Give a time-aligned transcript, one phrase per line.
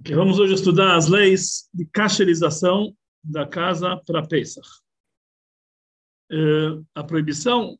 [0.00, 4.68] Okay, vamos hoje estudar as leis de cacherização da casa para Pesach.
[6.30, 7.78] Uh, a proibição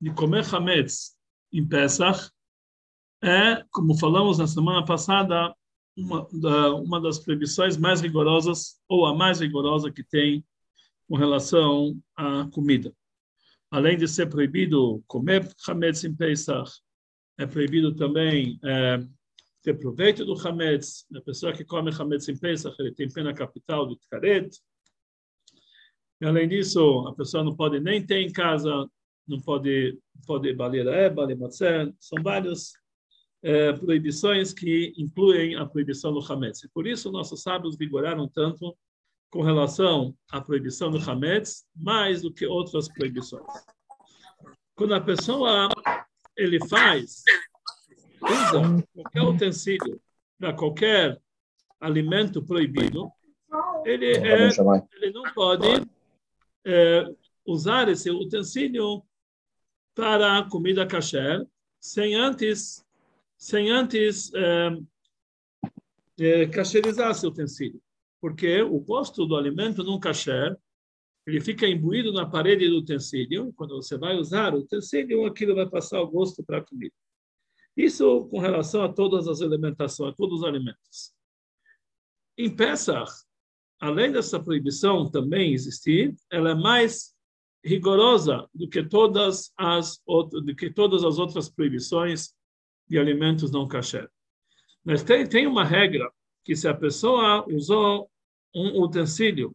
[0.00, 1.16] de comer hametz
[1.52, 2.30] em Pesach
[3.22, 5.54] é, como falamos na semana passada,
[5.96, 10.44] uma, da, uma das proibições mais rigorosas, ou a mais rigorosa que tem
[11.08, 12.92] com relação à comida.
[13.70, 16.70] Além de ser proibido comer hametz em Pesach,
[17.38, 19.06] é proibido também é,
[19.66, 21.04] ter proveito do Hametz.
[21.12, 24.48] A pessoa que come Hametz em Pesach, ele tem pena capital de Tkaret.
[26.20, 28.88] E, além disso, a pessoa não pode nem ter em casa,
[29.26, 31.92] não pode, pode balir eba, matzah.
[31.98, 32.74] São várias
[33.42, 36.62] é, proibições que incluem a proibição do Hametz.
[36.62, 38.72] E por isso, nossos sábios vigoraram tanto
[39.30, 43.44] com relação à proibição do Hametz, mais do que outras proibições.
[44.76, 45.68] Quando a pessoa
[46.36, 47.24] ele faz
[48.22, 50.00] usa qualquer utensílio
[50.38, 51.20] para qualquer
[51.80, 53.10] alimento proibido,
[53.84, 54.48] ele, é,
[54.96, 55.66] ele não pode
[56.64, 57.04] é,
[57.46, 59.02] usar esse utensílio
[59.94, 61.46] para a comida kasher
[61.80, 62.84] sem antes
[63.38, 64.78] sem antes é,
[66.18, 67.80] é, kasherizar esse utensílio.
[68.20, 70.56] Porque o gosto do alimento não kasher,
[71.26, 75.68] ele fica imbuído na parede do utensílio, quando você vai usar o utensílio, aquilo vai
[75.68, 76.94] passar o gosto para a comida.
[77.76, 81.12] Isso com relação a todas as alimentações, a todos os alimentos.
[82.38, 83.12] Em Pesach,
[83.80, 87.14] além dessa proibição também existir, ela é mais
[87.62, 92.34] rigorosa do que todas as outras, do que todas as outras proibições
[92.88, 94.08] de alimentos não kasher.
[94.84, 96.10] Mas tem, tem uma regra
[96.44, 98.08] que se a pessoa usou
[98.54, 99.54] um utensílio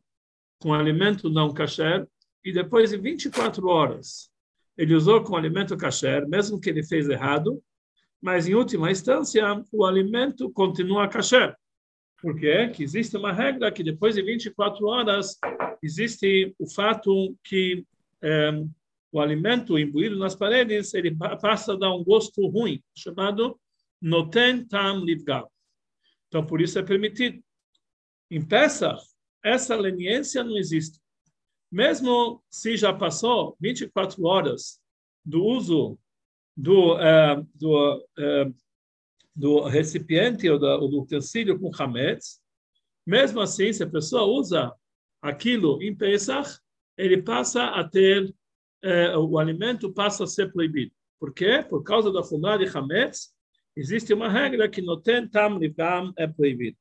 [0.59, 2.07] com alimento não kasher
[2.43, 4.29] e depois de 24 horas
[4.77, 7.63] ele usou com alimento kasher, mesmo que ele fez errado,
[8.21, 11.55] mas em última instância o alimento continua kasher.
[12.21, 12.69] Por quê?
[12.69, 15.37] Que existe uma regra que depois de 24 horas
[15.81, 17.83] existe o fato que
[18.21, 18.51] é,
[19.11, 23.59] o alimento imbuído nas paredes ele passa a dar um gosto ruim, chamado
[23.99, 25.51] noten tam livgal.
[26.27, 27.43] Então, por isso é permitido.
[28.29, 29.03] Em Pesach,
[29.43, 30.99] essa leniência não existe.
[31.69, 34.79] Mesmo se já passou 24 horas
[35.25, 35.99] do uso
[36.55, 38.55] do, uh, do, uh,
[39.35, 42.41] do recipiente ou do, ou do utensílio com hametz,
[43.05, 44.73] mesmo assim, se a pessoa usa
[45.21, 46.59] aquilo em Pesach,
[46.97, 48.25] ele passa a ter,
[48.83, 50.93] uh, o alimento passa a ser proibido.
[51.19, 51.65] Por quê?
[51.67, 53.33] Por causa da fundada de hametz,
[53.75, 55.59] existe uma regra que no tem tam
[56.17, 56.77] é proibido.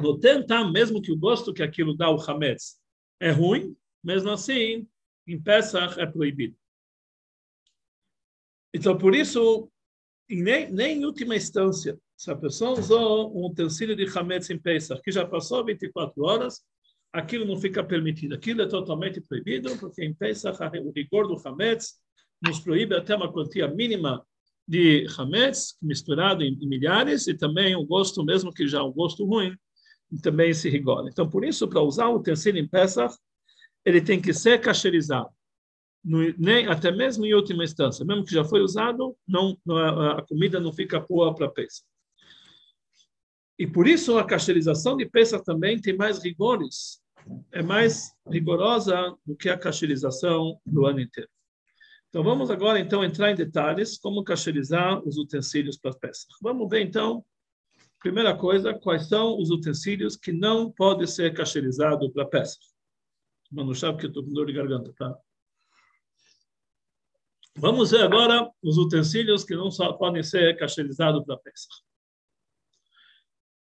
[0.00, 2.80] No tem tam, mesmo que o gosto que aquilo dá o hametz
[3.20, 4.88] é ruim, mesmo assim,
[5.26, 6.56] em Pesach é proibido.
[8.72, 9.70] Então, por isso,
[10.28, 15.00] nem, nem em última instância, se a pessoa usou um utensílio de Hametz em Pesach,
[15.02, 16.62] que já passou 24 horas,
[17.12, 18.34] aquilo não fica permitido.
[18.34, 21.94] Aquilo é totalmente proibido, porque em Pesach o rigor do Hametz
[22.42, 24.24] nos proíbe até uma quantia mínima
[24.68, 28.92] de Hametz, misturado em, em milhares, e também o gosto, mesmo que já é um
[28.92, 29.56] gosto ruim,
[30.22, 31.08] também se rigora.
[31.08, 33.16] Então, por isso, para usar o utensílio em Pesach,
[33.86, 35.30] ele tem que ser cacherizado.
[36.04, 40.58] No, nem até mesmo em última instância, mesmo que já foi usado, não, a, comida
[40.58, 41.82] não fica boa para peça.
[43.56, 47.00] E por isso a cacherização de peça também tem mais rigores,
[47.52, 51.30] é mais rigorosa do que a cacherização do ano inteiro.
[52.08, 56.26] Então vamos agora então entrar em detalhes como cacherizar os utensílios para peça.
[56.42, 57.24] Vamos ver então,
[58.00, 62.58] primeira coisa, quais são os utensílios que não podem ser cacherizados para peça.
[63.50, 65.16] Mano, sabe que eu estou com dor de garganta, tá?
[67.58, 71.68] Vamos ver agora os utensílios que não só podem ser cacherizados para peça.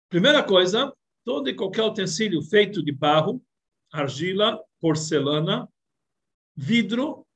[0.07, 3.43] Primeira coisa, todo e qualquer utensílio feito de barro,
[3.91, 5.67] argila, porcelana,
[6.55, 7.27] vidro,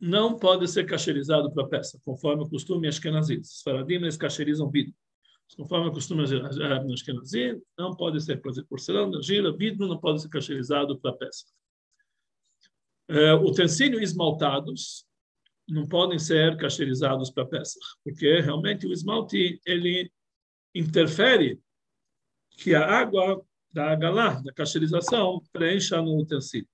[0.00, 3.40] não pode ser cacherizado para peça, conforme o costume ashkenazim.
[3.40, 4.94] Os faradim, eles cacherizam vidro.
[5.56, 10.28] Conforme o costume ashkenazim, não pode ser, por exemplo, porcelana, argila, vidro, não pode ser
[10.30, 11.44] cacherizado para peça
[13.08, 15.04] é, utensílios esmaltados
[15.68, 20.10] não podem ser cacherizados para peça, porque realmente o esmalte ele
[20.74, 21.60] interfere
[22.50, 26.68] que a água da agalá, da cacherização, preencha no utensílio.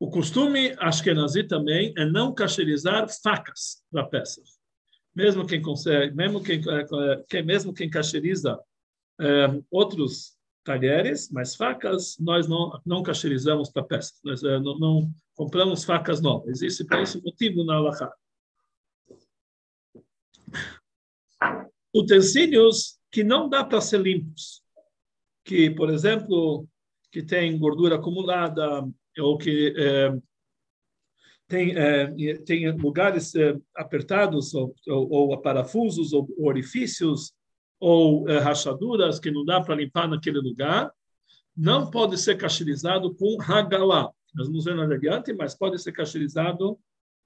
[0.00, 4.42] O costume ashkenazi também é não cacherizar facas para peça.
[5.14, 6.60] Mesmo quem consegue, mesmo quem,
[7.28, 8.58] quem mesmo quem cacheriza
[9.20, 14.20] é, outros talheres, mas facas nós não, não cacherizamos para peças.
[14.24, 16.62] Nós é, não, não, compramos facas novas.
[16.62, 18.12] Existe para isso motivo na Alaha.
[21.94, 24.62] utensílios que não dá para ser limpos,
[25.44, 26.66] que, por exemplo,
[27.10, 28.88] que tem gordura acumulada
[29.18, 30.18] ou que é,
[31.46, 33.34] tem, é, tem lugares
[33.76, 37.34] apertados ou, ou, ou, parafusos ou orifícios
[37.82, 40.94] ou é, rachaduras que não dá para limpar naquele lugar,
[41.56, 44.08] não pode ser cacherizado com hagalá.
[44.32, 46.78] Nós vamos ver adiante, mas pode ser cacherizado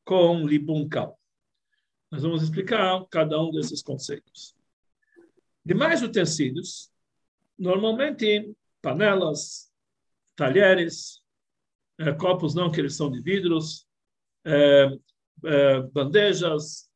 [0.03, 1.21] com libunkal.
[2.11, 4.57] Nós vamos explicar cada um desses conceitos.
[5.63, 6.91] Demais utensílios,
[7.59, 8.51] normalmente
[8.81, 9.71] panelas,
[10.35, 11.21] talheres,
[11.99, 13.87] é, copos não que eles são de vidros,
[14.43, 14.89] é,
[15.93, 16.89] bandejas,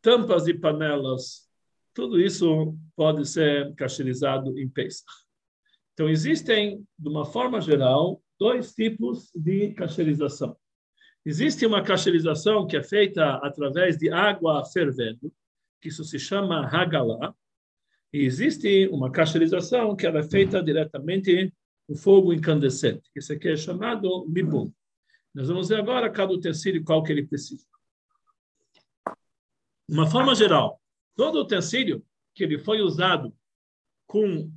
[0.00, 1.49] tampas de panelas,
[1.94, 5.04] tudo isso pode ser cacherizado em Pesach.
[5.92, 10.56] Então, existem, de uma forma geral, dois tipos de cacherização.
[11.24, 15.32] Existe uma cacherização que é feita através de água fervendo,
[15.80, 17.34] que isso se chama hagalá,
[18.12, 21.52] e existe uma cacherização que ela é feita diretamente
[21.86, 24.72] com fogo incandescente, que isso aqui é chamado libum.
[25.34, 27.66] Nós vamos ver agora cada utensílio qual que ele precisa.
[29.88, 30.79] Uma forma geral,
[31.20, 32.02] todo utensílio
[32.34, 33.30] que ele foi usado
[34.06, 34.50] com,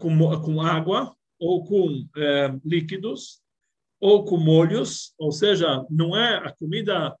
[0.00, 3.40] com, com água ou com é, líquidos
[4.00, 7.16] ou com molhos, ou seja, não é a comida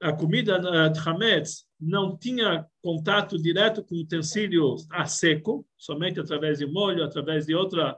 [0.00, 0.58] a comida
[0.90, 7.46] de Hametz não tinha contato direto com utensílio a seco, somente através de molho, através
[7.46, 7.96] de outra,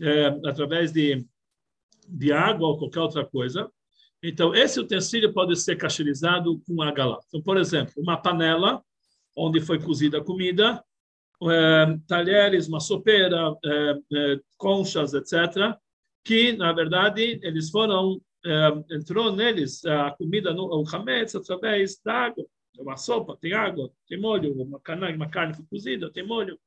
[0.00, 1.22] é, através de,
[2.08, 3.70] de água ou qualquer outra coisa.
[4.22, 7.20] Então, esse utensílio pode ser cacherizado com agalá.
[7.26, 8.82] Então, por exemplo, uma panela
[9.36, 10.82] onde foi cozida a comida,
[11.42, 15.76] é, talheres, uma sopeira, é, é, conchas, etc.,
[16.24, 22.14] que, na verdade, eles foram é, entrou neles a comida, no, o hametz, através da
[22.14, 22.44] água.
[22.78, 26.58] Uma sopa, tem água, tem molho, uma carne, uma carne cozida, tem molho,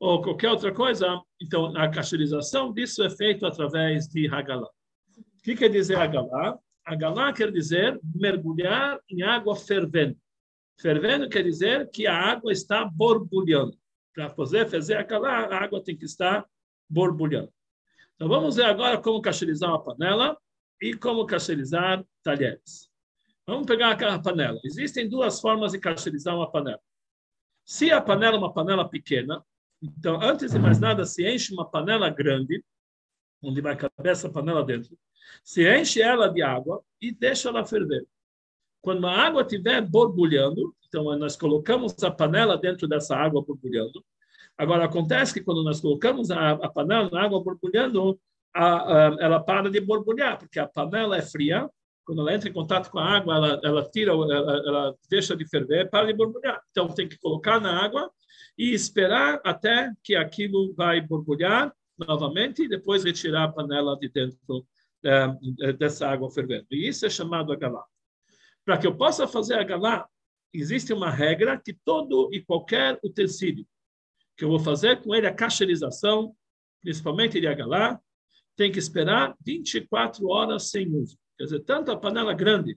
[0.00, 1.20] ou qualquer outra coisa.
[1.40, 4.68] Então, a cacherização disso é feito através de Hagalá.
[4.68, 6.58] O que quer dizer Hagalá?
[6.84, 10.16] Hagalá quer dizer mergulhar em água fervendo.
[10.78, 13.76] Fervendo quer dizer que a água está borbulhando.
[14.14, 16.46] Para fazer fazer Hagalá, a água tem que estar
[16.88, 17.52] borbulhando.
[18.14, 20.38] Então, vamos ver agora como cacherizar uma panela
[20.80, 22.90] e como cacherizar talheres.
[23.46, 24.58] Vamos pegar aquela panela.
[24.64, 26.80] Existem duas formas de cacherizar uma panela.
[27.64, 29.44] Se a panela é uma panela pequena,
[29.82, 32.64] então, antes de mais nada, se enche uma panela grande,
[33.42, 34.98] onde vai caber essa panela dentro,
[35.44, 38.06] se enche ela de água e deixa ela ferver.
[38.86, 44.00] Quando a água estiver borbulhando, então nós colocamos a panela dentro dessa água borbulhando.
[44.56, 48.16] Agora, acontece que quando nós colocamos a, a panela na água borbulhando,
[48.54, 51.68] a, a, ela para de borbulhar, porque a panela é fria.
[52.04, 55.44] Quando ela entra em contato com a água, ela, ela tira, ela, ela deixa de
[55.48, 56.62] ferver, para de borbulhar.
[56.70, 58.08] Então, tem que colocar na água
[58.56, 64.64] e esperar até que aquilo vai borbulhar novamente e depois retirar a panela de dentro
[65.02, 66.66] é, dessa água fervendo.
[66.70, 67.82] E isso é chamado agalá.
[68.66, 70.08] Para que eu possa fazer agalá,
[70.52, 73.64] existe uma regra que todo e qualquer utensílio
[74.36, 76.34] que eu vou fazer com ele a cacherização,
[76.82, 77.98] principalmente de agalá,
[78.56, 81.16] tem que esperar 24 horas sem uso.
[81.38, 82.76] Quer dizer, tanto a panela grande,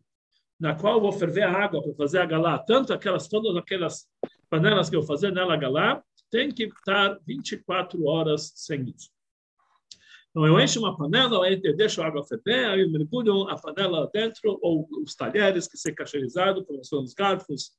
[0.59, 4.07] na qual eu vou ferver a água para fazer a galá, tanto aquelas, todas aquelas
[4.49, 9.09] panelas que eu vou fazer nela galá, tem que estar 24 horas sem uso.
[10.29, 14.09] Então, eu encho uma panela, eu deixo a água ferver, aí eu mergulho a panela
[14.13, 17.71] dentro, ou os talheres que ser cacherizados, como são os garfos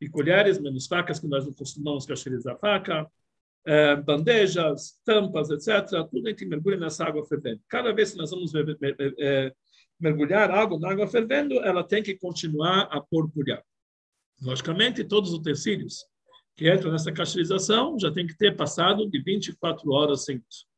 [0.00, 3.10] e colheres, menos facas, que nós não costumamos cacherizar faca,
[3.66, 5.88] é, bandejas, tampas, etc.
[6.10, 7.60] Tudo a gente mergulha nessa água fervendo.
[7.68, 8.52] Cada vez que nós vamos
[9.18, 9.52] é,
[9.98, 13.64] mergulhar água na água fervendo, ela tem que continuar a borbulhar.
[14.42, 16.04] Logicamente, todos os utensílios
[16.54, 20.73] que entram nessa cacherização já tem que ter passado de 24 horas sem uso.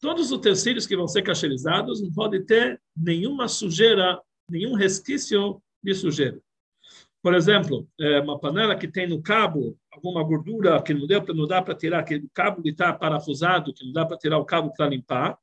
[0.00, 5.94] Todos os utensílios que vão ser cacherizados não podem ter nenhuma sujeira, nenhum resquício de
[5.94, 6.40] sujeira.
[7.22, 11.46] Por exemplo, é, uma panela que tem no cabo alguma gordura que não, deu, não
[11.46, 14.72] dá para tirar, que o cabo está parafusado, que não dá para tirar o cabo
[14.72, 15.38] para limpar,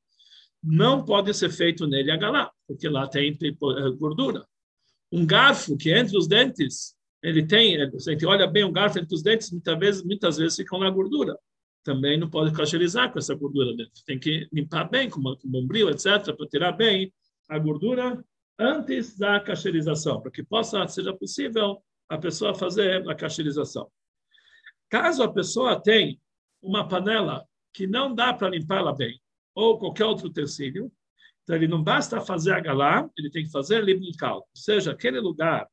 [0.63, 4.43] não pode ser feito nele agalá, porque lá tem é, gordura.
[5.11, 9.13] Um garfo que entre os dentes, ele tem, a gente olha bem o garfo entre
[9.13, 11.37] os dentes, muitas vezes, muitas vezes ficam na gordura.
[11.87, 14.03] Também não pode cacherizar com essa gordura dentro.
[14.05, 17.13] Tem que limpar bem com, com bombril, etc., para tirar bem
[17.47, 18.21] a gordura
[18.59, 23.89] antes da cacherização, para que possa, seja possível, a pessoa fazer a cacherização.
[24.89, 26.17] Caso a pessoa tenha
[26.61, 29.17] uma panela que não dá para limpá-la bem,
[29.55, 30.91] ou qualquer outro utensílio,
[31.43, 35.21] então ele não basta fazer a galá, ele tem que fazer limpical, ou seja, aquele
[35.21, 35.65] lugar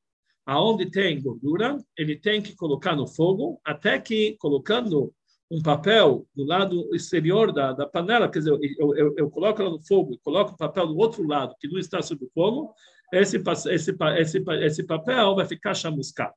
[0.46, 5.12] aonde tem gordura, ele tem que colocar no fogo, até que colocando
[5.50, 9.70] um papel do lado exterior da, da panela, quer dizer, eu, eu, eu coloco ela
[9.70, 12.74] no fogo e coloco o papel do outro lado, que não está sob o fogo,
[13.12, 13.36] esse,
[13.70, 16.34] esse, esse, esse papel vai ficar chamuscado.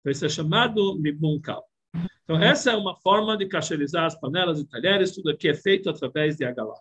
[0.00, 1.64] Então, isso é chamado libunkal.
[2.22, 5.90] Então, essa é uma forma de cacherizar as panelas e talheres, tudo aqui é feito
[5.90, 6.78] através de agalá.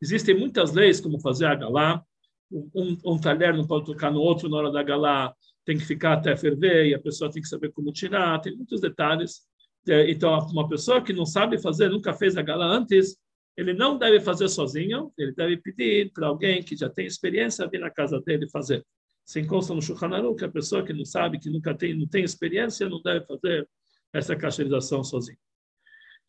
[0.00, 2.02] Existem muitas leis como fazer agalá.
[2.50, 6.12] Um, um talher não pode tocar no outro na hora da agalá, tem que ficar
[6.12, 9.40] até ferver e a pessoa tem que saber como tirar, tem muitos detalhes.
[9.88, 13.16] É, então, uma pessoa que não sabe fazer, nunca fez agalá antes,
[13.56, 17.80] ele não deve fazer sozinho, ele deve pedir para alguém que já tem experiência vir
[17.80, 18.84] na casa dele fazer.
[19.24, 22.22] Se encosta no Shulchan Aruch, a pessoa que não sabe, que nunca tem, não tem
[22.22, 23.68] experiência, não deve fazer
[24.12, 25.38] essa cacherização sozinho.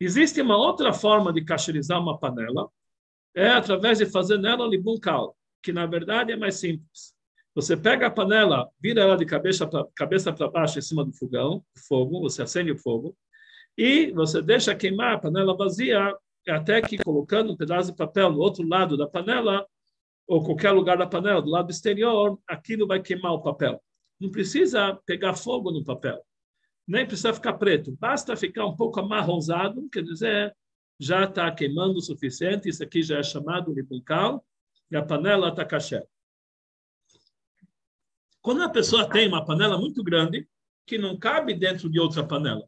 [0.00, 2.68] Existe uma outra forma de cacherizar uma panela,
[3.34, 7.14] é através de fazer nela libum cal, que na verdade é mais simples.
[7.54, 11.12] Você pega a panela, vira ela de cabeça para cabeça para baixo em cima do
[11.12, 13.16] fogão, fogo, você acende o fogo,
[13.78, 16.12] e você deixa queimar a panela vazia
[16.48, 19.64] até que colocando um pedaço de papel no outro lado da panela,
[20.26, 23.80] ou qualquer lugar da panela, do lado exterior, aquilo vai queimar o papel.
[24.18, 26.20] Não precisa pegar fogo no papel,
[26.88, 30.56] nem precisa ficar preto, basta ficar um pouco amarronzado, quer dizer,
[30.98, 34.44] já está queimando o suficiente, isso aqui já é chamado de buncal,
[34.90, 36.04] e a panela está caché.
[38.42, 40.48] Quando a pessoa tem uma panela muito grande,
[40.84, 42.66] que não cabe dentro de outra panela,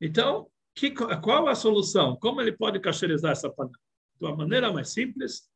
[0.00, 2.16] então que, qual a solução?
[2.16, 3.78] Como ele pode cacherizar essa panela?
[4.20, 5.48] De uma maneira mais simples,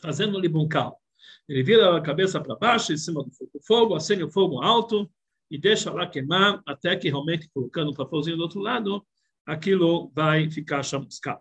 [0.00, 1.00] fazendo libuncal.
[1.48, 3.30] Ele vira a cabeça para baixo, em cima do
[3.66, 5.10] fogo, acende o fogo alto
[5.50, 9.04] e deixa lá queimar até que realmente, colocando o papelzinho do outro lado,
[9.46, 11.40] aquilo vai ficar chamuscado.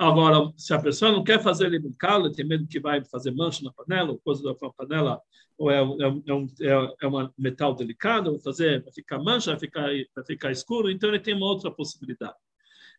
[0.00, 3.70] Agora, se a pessoa não quer fazer libuncal, tem medo que vai fazer mancha na
[3.70, 5.20] panela, ou coisa da panela,
[5.58, 5.82] ou é, é,
[6.26, 10.24] é, um, é, é um metal delicado, vai fazer, vai ficar mancha, vai ficar, vai
[10.24, 12.32] ficar escuro, então ele tem uma outra possibilidade.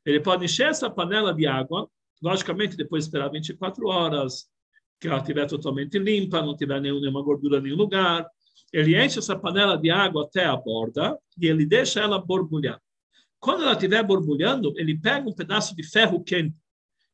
[0.06, 1.90] Ele pode encher essa panela de água,
[2.22, 4.46] logicamente depois esperar 24 horas,
[5.00, 8.28] que ela estiver totalmente limpa, não tiver nenhuma gordura em nenhum lugar.
[8.72, 12.80] Ele enche essa panela de água até a borda e ele deixa ela borbulhar.
[13.40, 16.62] Quando ela estiver borbulhando, ele pega um pedaço de ferro quente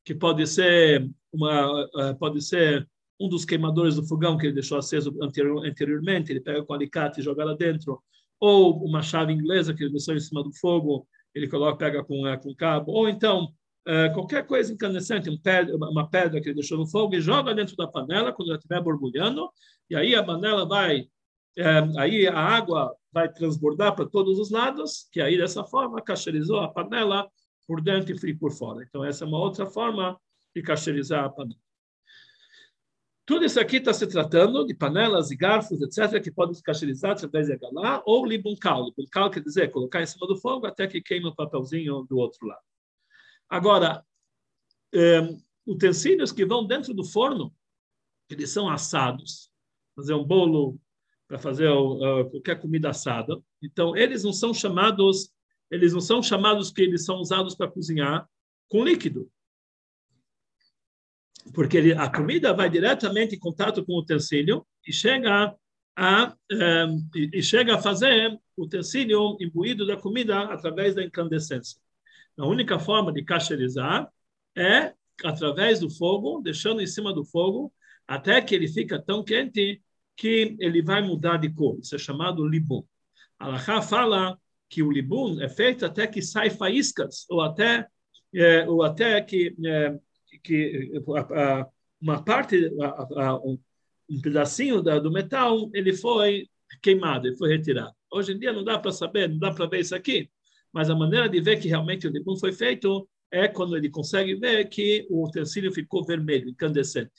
[0.07, 2.87] que pode ser uma eh, pode ser
[3.19, 7.23] um dos queimadores do fogão que ele deixou aceso anteriormente, ele pega com alicate e
[7.23, 8.01] joga lá dentro,
[8.39, 12.25] ou uma chave inglesa que ele deixou em cima do fogo, ele coloca pega com
[12.25, 13.49] eh, com cabo, ou então
[13.85, 15.37] eh, qualquer coisa incandescente, um
[15.91, 18.81] uma pedra que ele deixou no fogo e joga dentro da panela quando ela estiver
[18.81, 19.49] borbulhando,
[19.89, 21.05] e aí a panela vai
[21.97, 26.69] aí a água vai transbordar para todos os lados, que aí dessa forma cacherizou a
[26.69, 27.27] panela
[27.67, 28.83] por dentro e frio por fora.
[28.83, 30.19] Então, essa é uma outra forma
[30.55, 31.59] de cacherizar a panela.
[33.27, 37.11] Tudo isso aqui está se tratando de panelas e garfos, etc., que podem se cacherizar
[37.11, 38.85] através de agalá ou libuncal.
[38.85, 42.47] Libuncal quer dizer colocar em cima do fogo até que queime o papelzinho do outro
[42.47, 42.63] lado.
[43.49, 44.01] Agora,
[44.95, 47.53] um, utensílios que vão dentro do forno,
[48.29, 49.51] eles são assados.
[49.93, 50.79] Fazer um bolo
[51.27, 53.37] para fazer uh, qualquer comida assada.
[53.61, 55.33] Então, eles não são chamados
[55.69, 58.27] eles não são chamados que eles são usados para cozinhar
[58.69, 59.29] com líquido.
[61.53, 65.55] Porque ele, a comida vai diretamente em contato com o utensílio e chega
[65.95, 71.79] a, um, e, chega a fazer o utensílio imbuído da comida através da incandescência.
[72.37, 74.07] A única forma de cacherizar
[74.55, 74.93] é
[75.23, 77.73] através do fogo, deixando em cima do fogo,
[78.07, 79.81] até que ele fica tão quente
[80.15, 81.79] que ele vai mudar de cor.
[81.79, 82.83] Isso é chamado libum.
[83.39, 84.37] Alahá fala
[84.69, 87.87] que o libum é feito até que sai faíscas, ou até,
[88.33, 89.99] é, ou até que, é,
[90.43, 91.67] que a, a,
[92.01, 92.69] uma parte,
[93.15, 93.57] a, um,
[94.09, 96.47] um, pedacinho da, do metal, ele foi
[96.81, 97.93] queimado, ele foi retirado.
[98.11, 100.29] Hoje em dia não dá para saber, não dá para ver isso aqui,
[100.71, 104.35] mas a maneira de ver que realmente o libum foi feito é quando ele consegue
[104.35, 107.11] ver que o utensílio ficou vermelho, incandescente.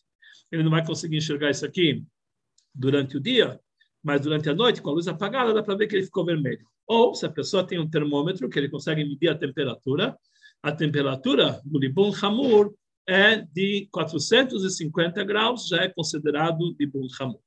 [0.50, 2.02] Ele não vai conseguir enxergar isso aqui
[2.74, 3.60] durante o dia,
[4.02, 6.66] mas durante a noite, com a luz apagada, dá para ver que ele ficou vermelho.
[6.88, 10.16] Ou, se a pessoa tem um termômetro que ele consegue medir a temperatura,
[10.62, 12.74] a temperatura do Libun Hamur
[13.06, 17.40] é de 450 graus, já é considerado Libun Hamur.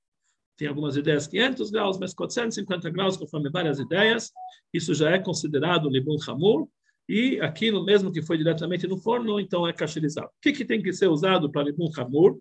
[0.56, 4.32] Tem algumas ideias 500 graus, mas 450 graus, conforme várias ideias,
[4.72, 6.68] isso já é considerado Libun Hamur.
[7.10, 10.28] E aquilo mesmo que foi diretamente no forno, então é cacherizado.
[10.28, 12.40] O que, que tem que ser usado para Libun Hamur?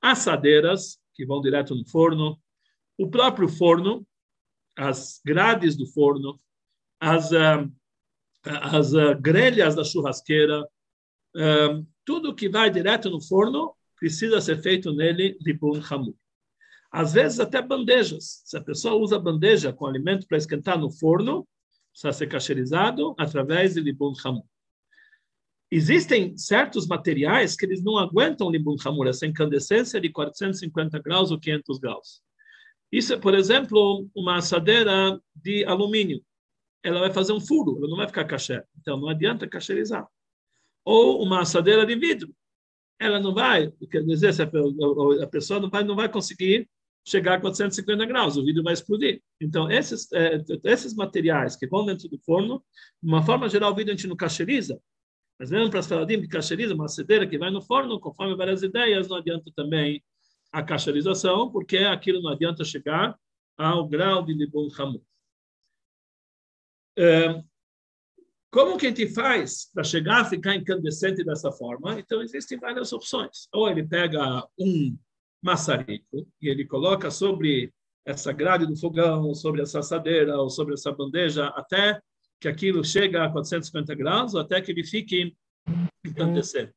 [0.00, 2.36] Assadeiras, que vão direto no forno,
[2.98, 4.04] o próprio forno,
[4.76, 6.40] as grades do forno,
[7.00, 7.70] as, uh,
[8.44, 14.92] as uh, grelhas da churrasqueira, uh, tudo que vai direto no forno precisa ser feito
[14.92, 16.14] nele bom hamur.
[16.90, 18.42] Às vezes até bandejas.
[18.44, 21.48] Se a pessoa usa bandeja com alimento para esquentar no forno,
[21.90, 24.44] precisa ser cacherizado através de libun hamur.
[25.70, 31.38] Existem certos materiais que eles não aguentam libun hamur, essa incandescência de 450 graus ou
[31.38, 32.22] 500 graus.
[32.92, 36.22] Isso é, por exemplo, uma assadeira de alumínio.
[36.84, 38.62] Ela vai fazer um furo, ela não vai ficar caché.
[38.78, 40.06] Então, não adianta cacherizar.
[40.84, 42.34] Ou uma assadeira de vidro.
[43.00, 44.34] Ela não vai, quer dizer,
[45.22, 46.68] a pessoa não vai, não vai conseguir
[47.04, 49.20] chegar a 450 graus, o vidro vai explodir.
[49.40, 52.62] Então, esses, é, esses materiais que vão dentro do forno,
[53.02, 54.80] de uma forma geral, o vidro a gente não cacheriza,
[55.38, 58.62] mas mesmo para as faladim que cacheriza, uma cedeira que vai no forno, conforme várias
[58.62, 60.00] ideias, não adianta também
[60.52, 63.18] a cacherização, porque aquilo não adianta chegar
[63.56, 65.02] ao grau de libun hamur.
[66.96, 67.42] É,
[68.50, 71.98] como que a gente faz para chegar a ficar incandescente dessa forma?
[71.98, 73.48] Então, existem várias opções.
[73.50, 74.94] Ou ele pega um
[75.42, 77.72] maçarico e ele coloca sobre
[78.04, 81.98] essa grade do fogão, sobre essa assadeira ou sobre essa bandeja, até
[82.38, 85.34] que aquilo chega a 450 graus, até que ele fique
[86.04, 86.74] incandescente.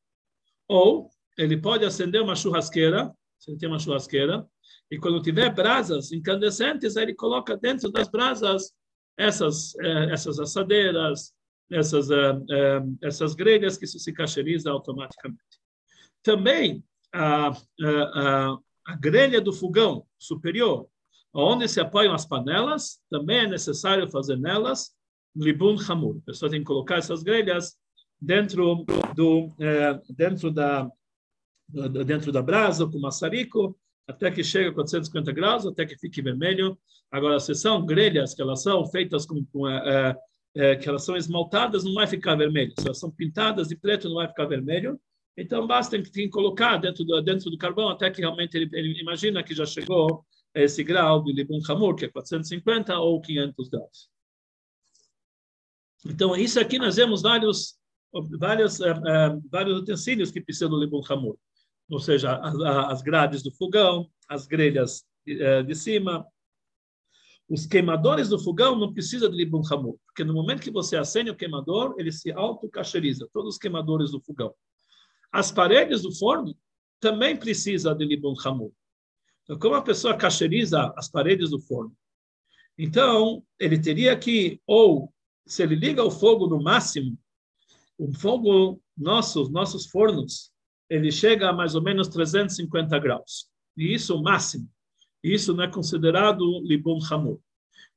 [0.69, 4.45] Ou ele pode acender uma churrasqueira, se ele tem uma churrasqueira,
[4.89, 8.73] e quando tiver brasas incandescentes, ele coloca dentro das brasas
[9.17, 11.33] essas eh, essas assadeiras,
[11.71, 15.39] essas eh, eh, essas grelhas que isso se cacheriza automaticamente.
[16.21, 20.87] Também a, a, a grelha do fogão superior,
[21.33, 24.93] onde se apoiam as panelas, também é necessário fazer nelas
[25.35, 26.17] libun hamur.
[26.17, 27.77] A pessoa tem que colocar essas grelhas
[28.19, 29.49] dentro do
[30.09, 30.89] dentro da
[31.67, 36.77] dentro da brasa com maçarico até que chegue a 450 graus, até que fique vermelho.
[37.11, 40.15] Agora, se são grelhas que elas são feitas com, com é,
[40.55, 42.73] é, que elas são esmaltadas, não vai ficar vermelho.
[42.77, 44.99] Se elas são pintadas de preto, não vai ficar vermelho.
[45.37, 49.43] Então, basta que colocar dentro do, dentro do carvão até que realmente ele, ele imagina
[49.43, 50.23] que já chegou
[50.55, 54.09] a esse grau de Libun Hamur, que é 450 ou 500 graus.
[56.05, 57.75] Então, isso aqui nós vemos vários,
[58.39, 61.37] vários, uh, uh, vários utensílios que precisam do Libun Hamur.
[61.89, 66.25] Ou seja, as, grades do fogão, as grelhas uh, de cima.
[67.47, 71.29] Os queimadores do fogão não precisam de Libun Hamur, porque no momento que você acende
[71.29, 74.51] o queimador, ele se auto-cacheriza, todos os queimadores do fogão.
[75.31, 76.57] As paredes do forno
[76.99, 78.71] também precisa de libun hamur.
[79.43, 81.95] Então, como a pessoa cacheriza as paredes do forno?
[82.77, 85.13] Então, ele teria que, ou,
[85.45, 87.17] se ele liga o fogo no máximo,
[87.97, 90.51] o fogo, nossos, nossos fornos,
[90.89, 93.47] ele chega a mais ou menos 350 graus.
[93.77, 94.69] E isso o máximo.
[95.23, 97.39] Isso não é considerado libum hamur.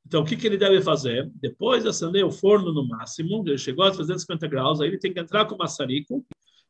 [0.07, 1.31] Então, o que, que ele deve fazer?
[1.35, 5.13] Depois de acender o forno no máximo, ele chegou a 350 graus, aí ele tem
[5.13, 6.25] que entrar com o maçarico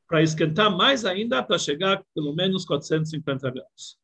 [0.08, 3.96] para esquentar mais ainda para chegar pelo menos 450 graus.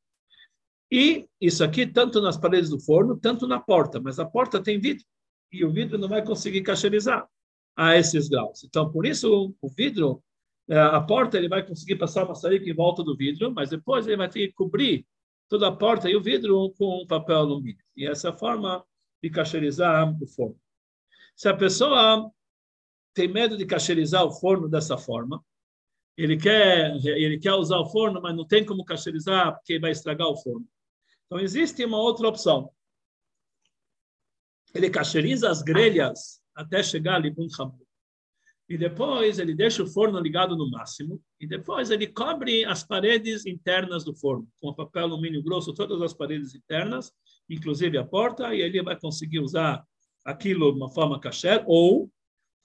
[0.93, 4.79] E isso aqui tanto nas paredes do forno, tanto na porta, mas a porta tem
[4.79, 5.05] vidro
[5.51, 7.27] e o vidro não vai conseguir cacherizar
[7.77, 8.63] a esses graus.
[8.63, 10.23] Então, por isso o vidro, é,
[10.71, 14.29] a porta ele vai conseguir passar maçarico em volta do vidro, mas depois ele vai
[14.29, 15.07] ter que cobrir
[15.49, 17.85] toda a porta e o vidro com um papel alumínio.
[17.97, 18.85] E essa é forma
[19.23, 20.59] de cacherizar o forno.
[21.37, 22.31] Se a pessoa
[23.13, 25.45] tem medo de cacherizar o forno dessa forma,
[26.17, 30.29] ele quer, ele quer usar o forno, mas não tem como cacherizar porque vai estragar
[30.29, 30.67] o forno.
[31.27, 32.71] Então, existe uma outra opção.
[34.75, 37.51] Ele cacheriza as grelhas até chegar ali com o
[38.69, 41.21] E depois ele deixa o forno ligado no máximo.
[41.39, 46.15] E depois ele cobre as paredes internas do forno, com papel alumínio grosso, todas as
[46.15, 47.13] paredes internas,
[47.49, 49.85] inclusive a porta, e ele vai conseguir usar
[50.25, 52.11] aquilo de uma forma kasher, ou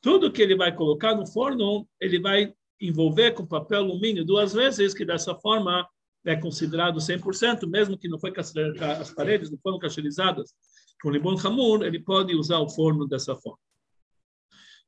[0.02, 4.94] tudo que ele vai colocar no forno, ele vai envolver com papel alumínio duas vezes,
[4.94, 5.86] que dessa forma
[6.26, 10.54] é considerado 100%, mesmo que não foi as paredes não foram cacherizadas
[11.02, 13.60] com limão hamur, ele pode usar o forno dessa forma.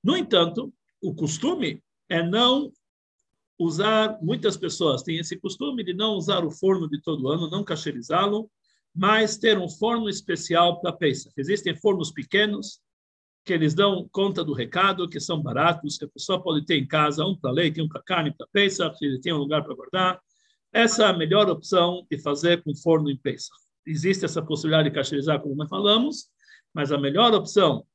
[0.04, 2.72] No entanto, o costume é não
[3.58, 7.64] usar, muitas pessoas têm esse costume de não usar o forno de todo ano, não
[7.64, 8.50] cacherizá-lo,
[8.94, 11.32] mas ter um forno especial para peça.
[11.38, 12.80] Existem fornos pequenos,
[13.44, 16.88] que eles dão conta do recado, que são baratos, que a pessoa pode ter em
[16.88, 19.74] casa, um para leite, um para carne, para peça, se ele tem um lugar para
[19.74, 20.22] guardar.
[20.72, 23.50] Essa é a melhor opção de fazer com forno em peça.
[23.86, 26.30] Existe essa possibilidade de cacherizar, como nós falamos,
[26.74, 27.86] mas a melhor opção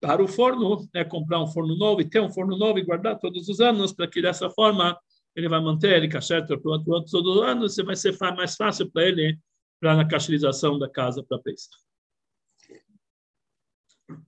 [0.00, 3.18] para o forno é comprar um forno novo e ter um forno novo e guardar
[3.18, 4.98] todos os anos, para que dessa forma
[5.36, 9.38] ele vai manter ele cachê todos os anos e vai ser mais fácil para ele
[9.78, 11.68] para na cacherização da casa para peça.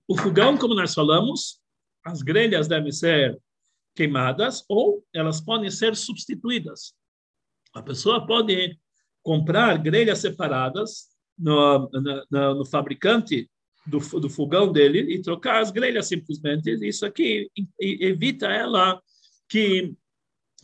[0.07, 1.61] O fogão, como nós falamos,
[2.05, 3.41] as grelhas devem ser
[3.95, 6.95] queimadas ou elas podem ser substituídas.
[7.75, 8.79] A pessoa pode
[9.23, 11.09] comprar grelhas separadas
[11.39, 11.91] no,
[12.31, 13.51] no, no fabricante
[13.87, 16.71] do, do, fogão dele e trocar as grelhas simplesmente.
[16.87, 19.01] Isso aqui evita ela
[19.49, 19.95] que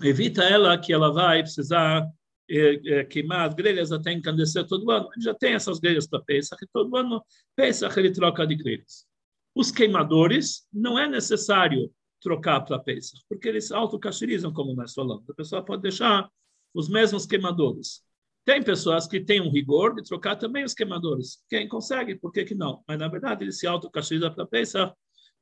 [0.02, 2.08] evita ela que ela vai precisar
[2.50, 5.08] é, é, queimar as grelhas até encandecer todo ano.
[5.14, 7.22] Ele já tem essas grelhas para Pesach e todo ano
[7.56, 9.06] Pesach ele troca de grelhas.
[9.54, 15.28] Os queimadores não é necessário trocar para Pesach, porque eles autocacherizam, como nós falamos.
[15.28, 16.28] A pessoa pode deixar
[16.74, 18.02] os mesmos queimadores.
[18.44, 21.44] Tem pessoas que têm um rigor de trocar também os queimadores.
[21.48, 22.82] Quem consegue, por que, que não?
[22.88, 24.94] Mas, na verdade, ele se autocacheriza para Pesach,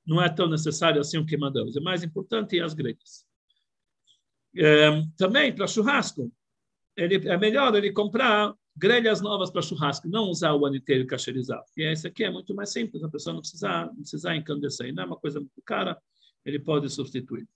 [0.04, 1.66] não é tão necessário assim um queimador.
[1.66, 3.26] O mais importante é as grelhas.
[4.56, 6.32] É, também, para churrasco,
[6.96, 11.64] ele, é melhor ele comprar grelhas novas para churrasco, não usar o ano inteiro cacherizado.
[11.76, 14.92] E esse aqui é muito mais simples, a pessoa não precisa, não precisa encandecer.
[14.94, 16.00] Não é uma coisa muito cara,
[16.44, 17.46] ele pode substituir.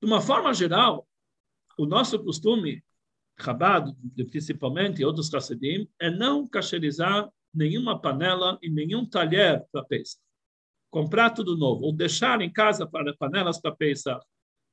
[0.00, 1.06] De uma forma geral,
[1.78, 2.82] o nosso costume
[3.40, 3.92] Chabad,
[4.30, 10.18] principalmente, e outros Hassidim, é não cacherizar nenhuma panela e nenhum talher para Pesach.
[10.90, 14.20] Comprar tudo novo, ou deixar em casa para panelas para Pesach,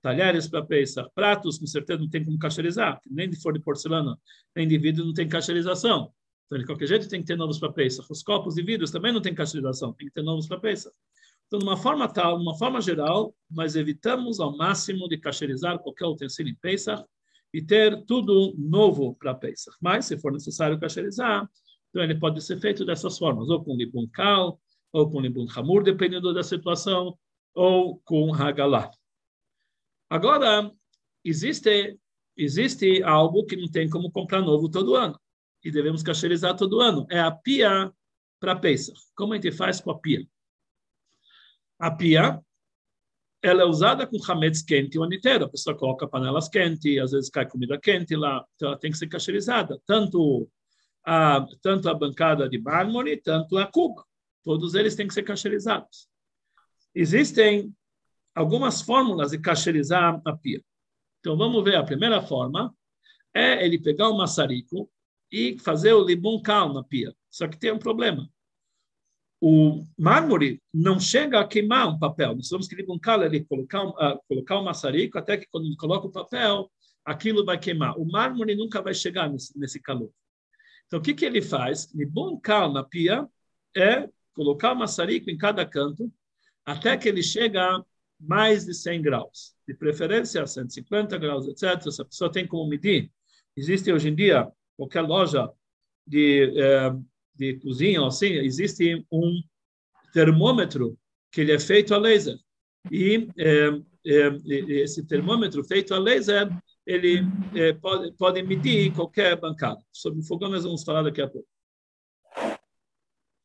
[0.02, 4.18] talheres para Pesach, pratos, com certeza não tem como cacherizar, nem de for de porcelana,
[4.56, 6.14] nem de vidro não tem cacherização.
[6.46, 8.08] Então, de qualquer jeito, tem que ter novos para Pesach.
[8.10, 10.96] Os copos de vidros também não tem cacherização, tem que ter novos para Pesach.
[11.46, 15.80] Então, de uma forma tal, de uma forma geral, nós evitamos ao máximo de cacherizar
[15.80, 17.04] qualquer utensílio em Pesach,
[17.54, 19.76] e ter tudo novo para Pesach.
[19.82, 21.50] Mas, se for necessário cacherizar,
[21.90, 24.60] então ele pode ser feito dessas formas, ou com libun kal,
[24.92, 27.18] ou com libun hamur, dependendo da situação,
[27.54, 28.92] ou com hagalá.
[30.10, 30.72] Agora,
[31.24, 32.00] existe,
[32.38, 35.20] existe algo que não tem como comprar novo todo ano,
[35.64, 37.92] e devemos cacherizar todo ano, é a pia
[38.40, 39.00] para Pesach.
[39.16, 40.26] Como a gente faz com a pia?
[41.78, 42.42] A pia
[43.42, 45.46] ela é usada com hametz quente o ano inteiro.
[45.46, 48.98] A pessoa coloca panelas quentes, às vezes cai comida quente lá, então ela tem que
[48.98, 49.82] ser cacherizada.
[49.86, 50.50] Tanto
[51.06, 54.06] a, tanto a bancada de mármore, tanto a cuba.
[54.44, 56.08] Todos eles têm que ser cacherizados.
[56.94, 57.74] Existem
[58.36, 60.62] algumas fórmulas de cacherizar a pia.
[61.20, 61.76] Então vamos ver.
[61.76, 62.74] A primeira forma
[63.34, 64.90] é ele pegar o maçarico
[65.32, 67.14] e fazer o limão cal na pia.
[67.30, 68.30] Só que tem um problema
[69.42, 72.36] o mármore não chega a queimar um papel.
[72.36, 76.70] Nós temos que ele colocar uh, colocar um maçarico até que quando coloca o papel,
[77.06, 77.98] aquilo vai queimar.
[77.98, 80.12] O mármore nunca vai chegar nesse, nesse calor.
[80.88, 81.88] Então, o que, que ele faz?
[82.44, 83.28] Cal na pia
[83.76, 86.12] é colocar o maçarico em cada canto
[86.66, 87.86] até que ele chega a
[88.20, 89.56] mais de 100 graus.
[89.68, 91.92] De preferência, 150 graus, etc.
[91.92, 93.12] Se a pessoa tem como medir,
[93.56, 95.50] existe hoje em dia, qualquer loja
[96.06, 96.54] de...
[96.60, 96.96] Eh,
[97.40, 99.42] de cozinha, assim, existe um
[100.14, 100.98] termômetro
[101.32, 102.38] que ele é feito a laser.
[102.92, 103.70] E é,
[104.06, 104.28] é,
[104.82, 106.50] esse termômetro feito a laser,
[106.86, 107.22] ele
[107.56, 109.82] é, pode, pode medir qualquer bancada.
[109.92, 111.48] Sobre o fogão nós vamos falar daqui a pouco.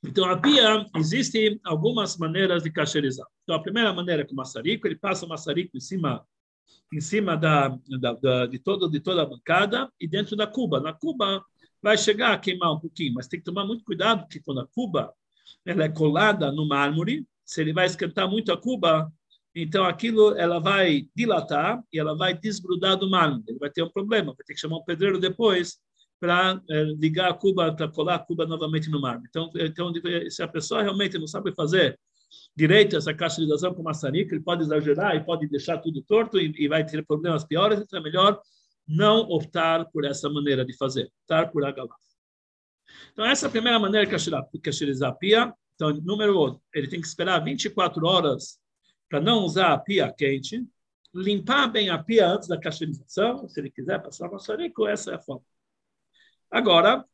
[0.07, 3.27] Então, a pia, existem algumas maneiras de cacherizar.
[3.43, 6.27] Então, a primeira maneira é com o maçarico, ele passa o maçarico em cima,
[6.93, 7.69] em cima da,
[8.01, 10.79] da, da, de, todo, de toda a bancada e dentro da cuba.
[10.79, 11.43] Na cuba,
[11.85, 14.67] vai chegar a queimar um pouquinho, mas tem que tomar muito cuidado, porque quando a
[14.67, 15.13] cuba
[15.67, 19.13] ela é colada no mármore, se ele vai esquentar muito a cuba,
[19.55, 23.45] então aquilo ela vai dilatar e ela vai desgrudar do mármore.
[23.47, 25.77] Ele vai ter um problema, vai ter que chamar um pedreiro depois
[26.19, 29.29] para é, ligar a cuba, para colar a cuba novamente no mármore.
[29.29, 29.93] Então, então,
[30.31, 32.01] se a pessoa realmente não sabe fazer
[32.57, 36.67] direito essa cacheirização com maçarico, ele pode exagerar e pode deixar tudo torto e, e
[36.67, 38.41] vai ter problemas piores, então é melhor
[38.87, 41.95] não optar por essa maneira de fazer, optar por agalá.
[43.13, 44.11] Então, essa é a primeira maneira
[44.63, 45.55] cacherizar a pia.
[45.75, 48.59] Então, número um, ele tem que esperar 24 horas
[49.09, 50.65] para não usar a pia quente,
[51.15, 55.21] limpar bem a pia antes da cacherização, se ele quiser passar maçarico, essa é a
[55.21, 55.45] forma.
[56.51, 57.05] Agora,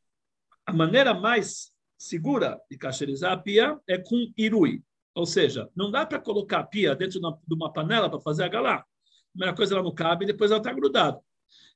[0.67, 4.83] a maneira mais segura de cacherizar a pia é com irui,
[5.15, 8.49] ou seja, não dá para colocar a pia dentro de uma panela para fazer a
[8.49, 8.77] galá.
[8.77, 8.85] A
[9.33, 11.21] primeira coisa ela não cabe depois ela está grudada.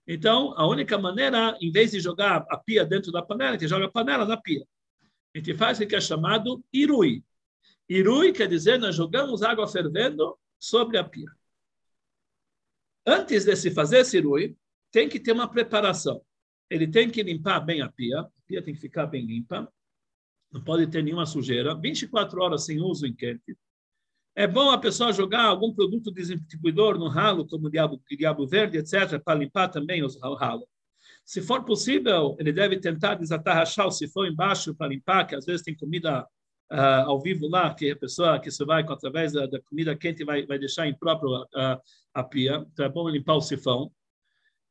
[0.06, 3.68] Então, a única maneira, em vez de jogar a pia dentro da panela, a gente
[3.68, 4.66] joga a panela na pia.
[5.34, 7.24] A gente faz o que é chamado irui.
[7.88, 11.30] Irui quer dizer nós jogamos água fervendo sobre a pia.
[13.06, 14.56] Antes de se fazer esse irui,
[14.90, 16.22] tem que ter uma preparação.
[16.70, 19.70] Ele tem que limpar bem a pia, a pia tem que ficar bem limpa,
[20.50, 23.56] não pode ter nenhuma sujeira, 24 horas sem uso em quente.
[24.36, 29.20] É bom a pessoa jogar algum produto desinfetador no ralo, como diabo, diabo verde, etc.,
[29.22, 30.66] para limpar também os, o ralo.
[31.24, 35.62] Se for possível, ele deve tentar desatarrachar o sifão embaixo para limpar, que às vezes
[35.62, 36.26] tem comida
[36.72, 40.24] uh, ao vivo lá, que a pessoa que se vai através da, da comida quente
[40.24, 41.80] vai, vai deixar impróprio uh,
[42.12, 42.66] a pia.
[42.72, 43.90] Então é bom limpar o sifão.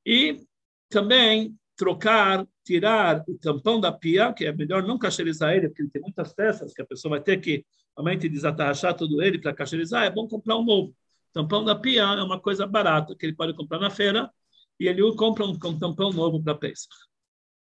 [0.06, 0.46] E
[0.90, 5.90] também trocar tirar o tampão da pia, que é melhor não cacherizar ele, porque ele
[5.90, 7.66] tem muitas peças que a pessoa vai ter que
[7.96, 10.96] realmente desatarrachar todo ele para cacherizar, é bom comprar um novo.
[11.32, 14.32] Tampão da pia é uma coisa barata que ele pode comprar na feira
[14.80, 16.94] e ele compra um, um tampão novo para Pesach.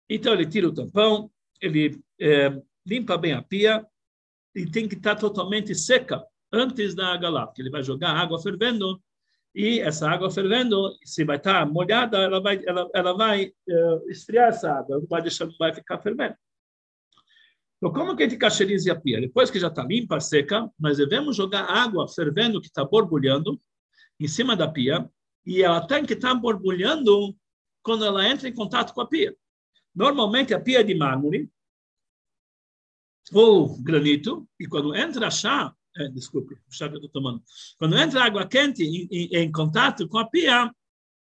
[0.10, 1.32] Então ele tira o tampão,
[1.62, 2.50] ele é,
[2.86, 3.86] limpa bem a pia
[4.56, 8.42] e tem que estar totalmente seca antes da água lá, porque ele vai jogar água
[8.42, 9.02] fervendo
[9.56, 14.50] e essa água fervendo, se vai estar molhada, ela vai, ela, ela vai uh, esfriar
[14.50, 16.36] essa água, não vai deixar, não vai ficar fervendo.
[17.84, 19.20] Então, como que a gente cacheriza a pia?
[19.20, 23.62] Depois que já está limpa, seca, nós devemos jogar água fervendo que está borbulhando
[24.18, 25.12] em cima da pia
[25.46, 27.36] e ela tem que estar borbulhando
[27.82, 29.36] quando ela entra em contato com a pia.
[29.94, 31.52] Normalmente a pia é de mármore
[33.34, 37.44] ou granito e quando entra chá, é, desculpe, chá que eu estou tomando.
[37.78, 40.74] Quando entra água quente em, em, em, contato com a pia,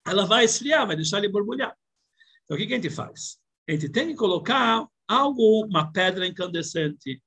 [0.07, 1.74] ela vai esfriar, vai deixar ele borbulhar.
[2.44, 3.38] Então, o que, que a gente faz?
[3.66, 7.22] A gente tem que colocar algo, uma pedra incandescente,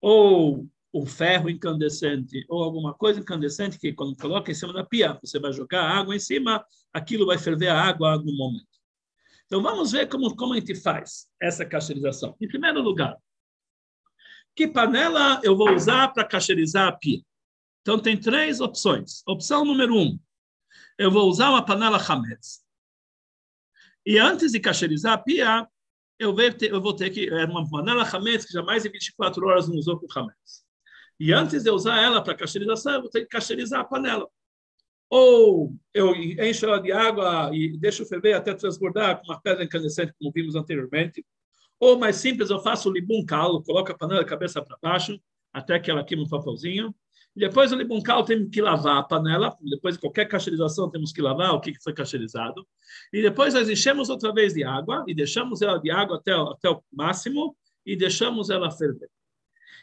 [0.00, 5.18] ou um ferro incandescente, ou alguma coisa incandescente que, quando coloca em cima da pia,
[5.22, 8.66] você vai jogar água em cima, aquilo vai ferver a água no momento.
[9.46, 12.36] Então, vamos ver como, como a gente faz essa cacherização.
[12.40, 13.16] Em primeiro lugar,
[14.54, 17.22] que panela eu vou usar para cacherizar a pia?
[17.80, 19.22] Então, tem três opções.
[19.26, 20.18] Opção número um,
[20.98, 22.62] eu vou usar uma panela Hametz.
[24.04, 25.68] E antes de cacherizar a pia,
[26.18, 27.28] eu vou ter, eu vou ter que...
[27.28, 30.64] É uma panela Hametz que já mais de 24 horas não usou com Hametz.
[31.20, 34.28] E antes de eu usar ela para cacherização, eu vou ter que cacherizar a panela.
[35.10, 40.12] Ou eu encho ela de água e deixo ferver até transbordar com uma pedra incandescente,
[40.18, 41.24] como vimos anteriormente.
[41.80, 45.18] Ou mais simples, eu faço o libum calo, coloco a panela de cabeça para baixo,
[45.52, 46.94] até que ela queime um papelzinho.
[47.34, 51.22] Depois o libum calo tem que lavar a panela, depois de qualquer cacherização temos que
[51.22, 52.66] lavar o que foi cacherizado.
[53.12, 56.68] E depois nós enchemos outra vez de água e deixamos ela de água até, até
[56.68, 59.08] o máximo e deixamos ela ferver.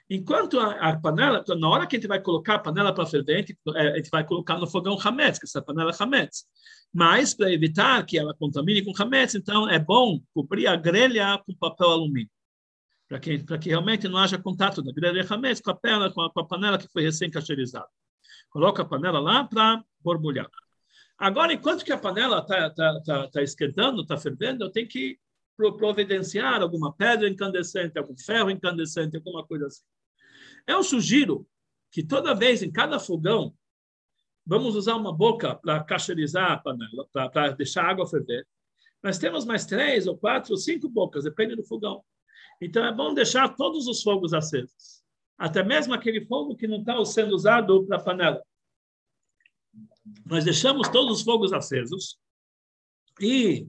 [0.10, 3.36] Enquanto a, a, panela, na hora que a gente vai colocar a panela para ferver,
[3.36, 6.46] a gente, é, a gente, vai colocar no fogão Hametz, que é essa panela Hametz.
[6.94, 11.56] Mas, para evitar que ela contamine com Hametz, então é bom cobrir a grelha com
[11.56, 12.30] papel alumínio.
[13.08, 16.32] Para que, que realmente não haja contato da grelha Hametz com a, panela, com a,
[16.32, 17.88] com a panela que foi recém-cacherizada.
[18.50, 20.50] Coloca a panela lá para borbulhar.
[21.18, 25.20] Agora, enquanto que a panela está tá, tá, tá esquentando, está fervendo, eu tenho que
[25.56, 29.84] providenciar alguma pedra incandescente, algum ferro incandescente, alguma coisa assim.
[30.68, 31.48] Eu sugiro
[31.92, 33.56] que toda vez, em cada fogão,
[34.46, 38.46] vamos usar uma boca para cacherizar a panela, para deixar a água ferver.
[39.02, 42.04] Nós temos mais três ou quatro ou cinco bocas, depende do fogão.
[42.62, 45.04] Então é bom deixar todos os fogos acesos,
[45.38, 48.42] até mesmo aquele fogo que não está sendo usado para panela.
[50.26, 52.18] Nós deixamos todos os fogos acesos
[53.20, 53.68] e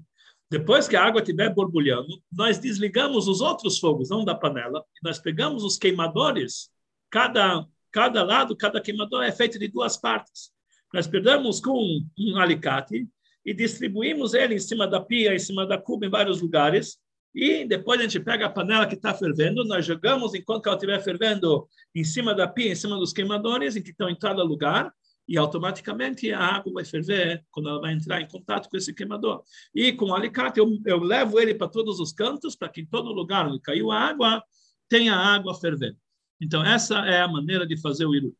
[0.48, 5.18] depois que a água estiver borbulhando, nós desligamos os outros fogos, não da panela, nós
[5.18, 6.70] pegamos os queimadores,
[7.10, 10.52] cada, cada lado, cada queimador é feito de duas partes.
[10.94, 13.08] Nós pegamos com um, um alicate
[13.44, 16.96] e distribuímos ele em cima da pia, em cima da cuba, em vários lugares,
[17.36, 20.98] e depois a gente pega a panela que está fervendo, nós jogamos, enquanto ela estiver
[21.02, 24.90] fervendo, em cima da pia, em cima dos queimadores, em que estão em cada lugar,
[25.28, 29.42] e automaticamente a água vai ferver quando ela vai entrar em contato com esse queimador.
[29.74, 32.86] E com o alicate eu, eu levo ele para todos os cantos, para que em
[32.86, 34.42] todo lugar onde caiu a água,
[34.88, 35.98] tenha água fervendo.
[36.40, 38.34] Então, essa é a maneira de fazer o iru.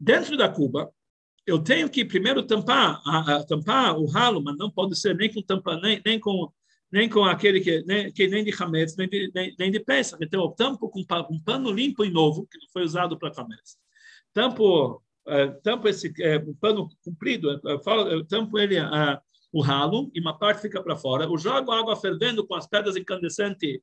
[0.00, 0.90] Dentro da cuba,
[1.46, 5.30] eu tenho que primeiro tampar, a, a, tampar o ralo, mas não pode ser nem
[5.30, 6.50] com tampa, nem, nem com
[6.94, 10.16] nem com aquele que nem, que nem de hametz, nem de, nem, nem de peça.
[10.20, 13.76] Então, tampo com um pano limpo e novo, que não foi usado para hametz.
[14.32, 16.12] Tampo é, tampo esse
[16.46, 18.76] um pano comprido, eu tampo ele
[19.52, 21.24] o ralo e uma parte fica para fora.
[21.24, 23.80] Eu jogo água fervendo com as pedras incandescentes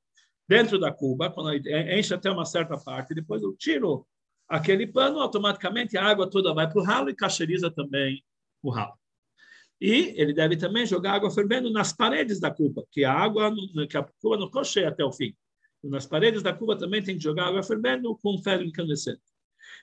[0.47, 3.13] dentro da cuba, quando enche até uma certa parte.
[3.13, 4.07] Depois eu tiro
[4.47, 8.23] aquele pano, automaticamente a água toda vai para o ralo e cacheriza também
[8.63, 9.00] o ralo.
[9.81, 13.51] E ele deve também jogar água fervendo nas paredes da cuba, que a água,
[13.89, 15.35] que a cuba não ficou cheia até o fim.
[15.83, 19.21] Nas paredes da cuba também tem que jogar água fervendo com ferro incandescente.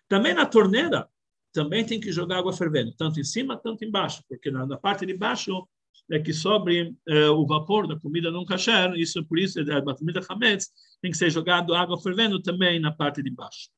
[0.07, 1.09] Também na torneira,
[1.53, 5.05] também tem que jogar água fervendo, tanto em cima, tanto embaixo, porque na, na parte
[5.05, 5.67] de baixo
[6.09, 9.95] é que sobre é, o vapor da comida não kasher, isso por isso é, a
[9.97, 10.69] comida hametz
[11.03, 13.69] tem que ser jogado água fervendo também na parte de baixo.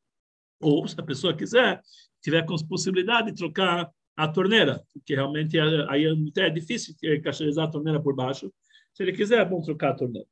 [0.61, 1.81] Ou, se a pessoa quiser,
[2.23, 3.91] tiver com possibilidade de trocar
[4.25, 8.53] a torneira, porque realmente é, aí é, é difícil cacherizar a torneira por baixo.
[8.93, 10.29] Se ele quiser, é bom trocar a torneira.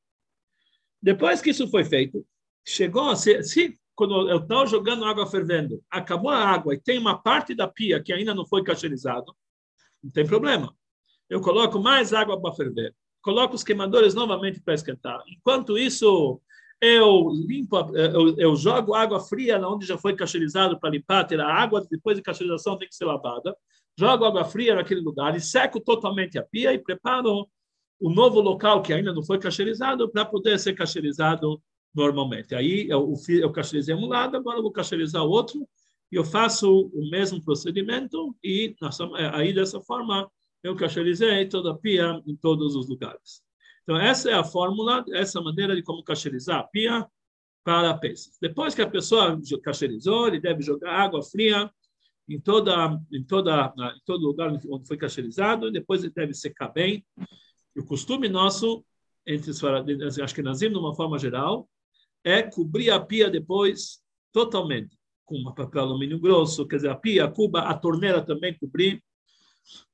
[1.01, 2.27] Depois que isso foi feito,
[2.67, 6.99] chegou a ser, se quando eu estou jogando água fervendo, acabou a água e tem
[6.99, 9.35] uma parte da pia que ainda não foi cacherizado,
[10.03, 10.77] não tem problema.
[11.29, 12.95] Eu coloco mais água para ferver.
[13.23, 15.23] coloco os queimadores novamente para esquentar.
[15.29, 16.41] Enquanto isso,
[16.81, 21.47] eu limpo, eu, eu jogo água fria onde já foi cacherizado para limpar, ter a
[21.47, 23.57] água depois de cacherização tem que ser lavada.
[23.99, 27.49] Jogo água fria naquele lugar e seco totalmente a pia e preparo
[28.01, 31.61] o novo local que ainda não foi cacherizado para poder ser cacherizado
[31.93, 32.55] normalmente.
[32.55, 35.67] Aí eu, eu cacherizei um lado, agora vou cacherizar o outro
[36.13, 38.75] e eu faço o mesmo procedimento e
[39.33, 40.31] aí dessa forma
[40.63, 43.43] eu cacherizei toda a pia em todos os lugares.
[43.89, 47.07] Então, essa é a fórmula, essa maneira de como cacherizar a pia
[47.65, 48.37] para peças.
[48.39, 51.71] Depois que a pessoa cacherizou, ele deve jogar água fria
[52.29, 57.03] em, toda, em, toda, em todo lugar onde foi cacherizado, depois ele deve secar bem.
[57.75, 58.85] E o costume nosso,
[59.27, 61.67] entre os acho que nazim, de uma forma geral,
[62.23, 64.03] é cobrir a pia depois
[64.35, 68.55] totalmente, com um papel alumínio grosso, quer dizer, a pia, a cuba, a torneira também
[68.59, 69.03] cobrir,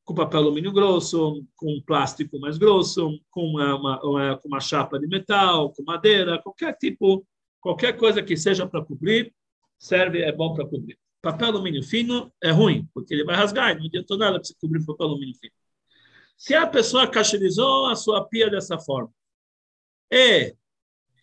[0.05, 5.73] com papel alumínio grosso, com plástico mais grosso, com uma, uma, uma chapa de metal,
[5.73, 7.27] com madeira, qualquer tipo,
[7.61, 9.35] qualquer coisa que seja para cobrir,
[9.79, 10.99] serve, é bom para cobrir.
[11.23, 14.55] Papel alumínio fino é ruim, porque ele vai rasgar, e não adianta nada para você
[14.61, 15.53] cobrir papel alumínio fino.
[16.37, 19.11] Se a pessoa cacherizou a sua pia dessa forma
[20.13, 20.55] e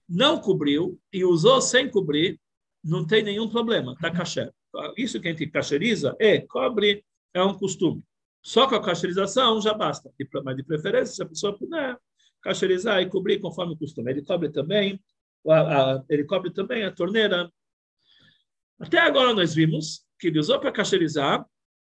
[0.10, 2.40] não cobriu e usou sem cobrir,
[2.84, 4.50] não tem nenhum problema, está caché.
[4.98, 8.04] Isso que a gente cacheriza é cobre, é um costume.
[8.42, 10.12] Só com a cacherização já basta.
[10.44, 11.98] Mas de preferência, se a pessoa puder
[12.42, 14.12] cacherizar e cobrir conforme o costume.
[14.12, 15.00] Ele cobre também,
[15.48, 17.52] a, a, ele cobre também a torneira.
[18.80, 21.46] Até agora nós vimos que ele usou para cacherizar,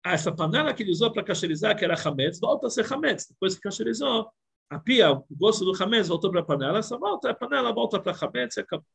[0.04, 3.26] essa panela que ele usou para cacherizar, que era chametz, volta a ser chametz.
[3.28, 4.30] Depois que cacherizou,
[4.70, 8.00] a pia, o gosto do chametz voltou para a panela, essa volta, a panela volta
[8.00, 8.86] para chametz e acabou.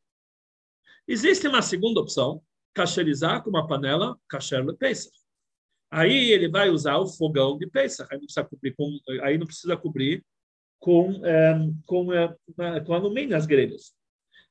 [1.06, 2.42] Existe uma segunda opção,
[2.74, 5.12] cacherizar com uma panela kasher lepesach.
[5.92, 9.46] Aí ele vai usar o fogão de Pesach, aí não precisa cobrir com, aí não
[9.46, 10.24] precisa cobrir
[10.80, 12.36] com, é, com, é,
[12.86, 13.94] com alumínio as grelhas.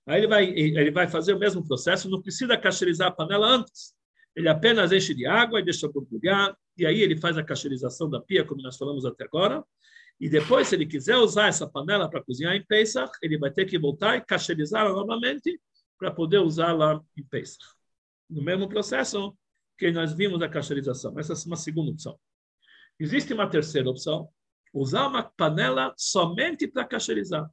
[0.07, 3.95] Aí ele vai, ele vai fazer o mesmo processo, não precisa cacherizar a panela antes.
[4.37, 8.21] Ele apenas enche de água e deixa borbulhar, e aí ele faz a cacherização da
[8.21, 9.65] pia, como nós falamos até agora.
[10.21, 13.65] E depois, se ele quiser usar essa panela para cozinhar em Pesach, ele vai ter
[13.65, 15.59] que voltar e cacherizá-la novamente
[15.99, 17.65] para poder usá-la em Pesach.
[18.29, 19.35] No mesmo processo,
[19.81, 21.19] que nós vimos a cacherização.
[21.19, 22.21] Essa é uma segunda opção.
[22.99, 24.29] Existe uma terceira opção,
[24.75, 27.51] usar uma panela somente para cacherizar.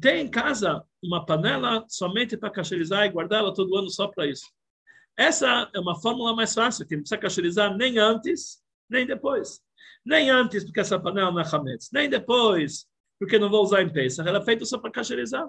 [0.00, 4.46] Tem em casa uma panela somente para cacherizar e guardá-la todo ano só para isso.
[5.16, 9.60] Essa é uma fórmula mais fácil, que não precisa cacherizar nem antes, nem depois.
[10.06, 11.90] Nem antes, porque essa panela não é hametz.
[11.92, 12.86] Nem depois,
[13.18, 14.22] porque não vou usar em peça.
[14.22, 15.44] Ela é feita só para cacherizar.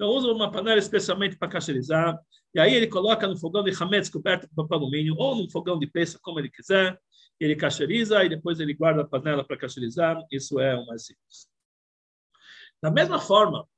[0.00, 2.18] Então, usa uma panela especialmente para cacherizar.
[2.54, 5.78] E aí ele coloca no fogão de hametz coberto com papel alumínio ou no fogão
[5.78, 6.98] de peça, como ele quiser.
[7.38, 10.16] Ele cacheriza e depois ele guarda a panela para cacherizar.
[10.32, 11.50] Isso é o mais simples.
[12.82, 13.68] Da mesma forma,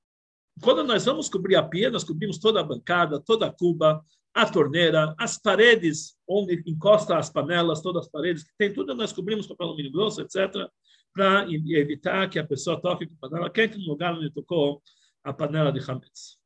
[0.62, 4.00] quando nós vamos cobrir a pia, nós cobrimos toda a bancada, toda a cuba,
[4.32, 9.12] a torneira, as paredes onde encosta as panelas, todas as paredes que tem tudo, nós
[9.12, 10.70] cobrimos com papel alumínio grosso, etc.,
[11.12, 14.80] para evitar que a pessoa toque com a panela quente no lugar onde tocou
[15.24, 16.38] a panela de Hametz.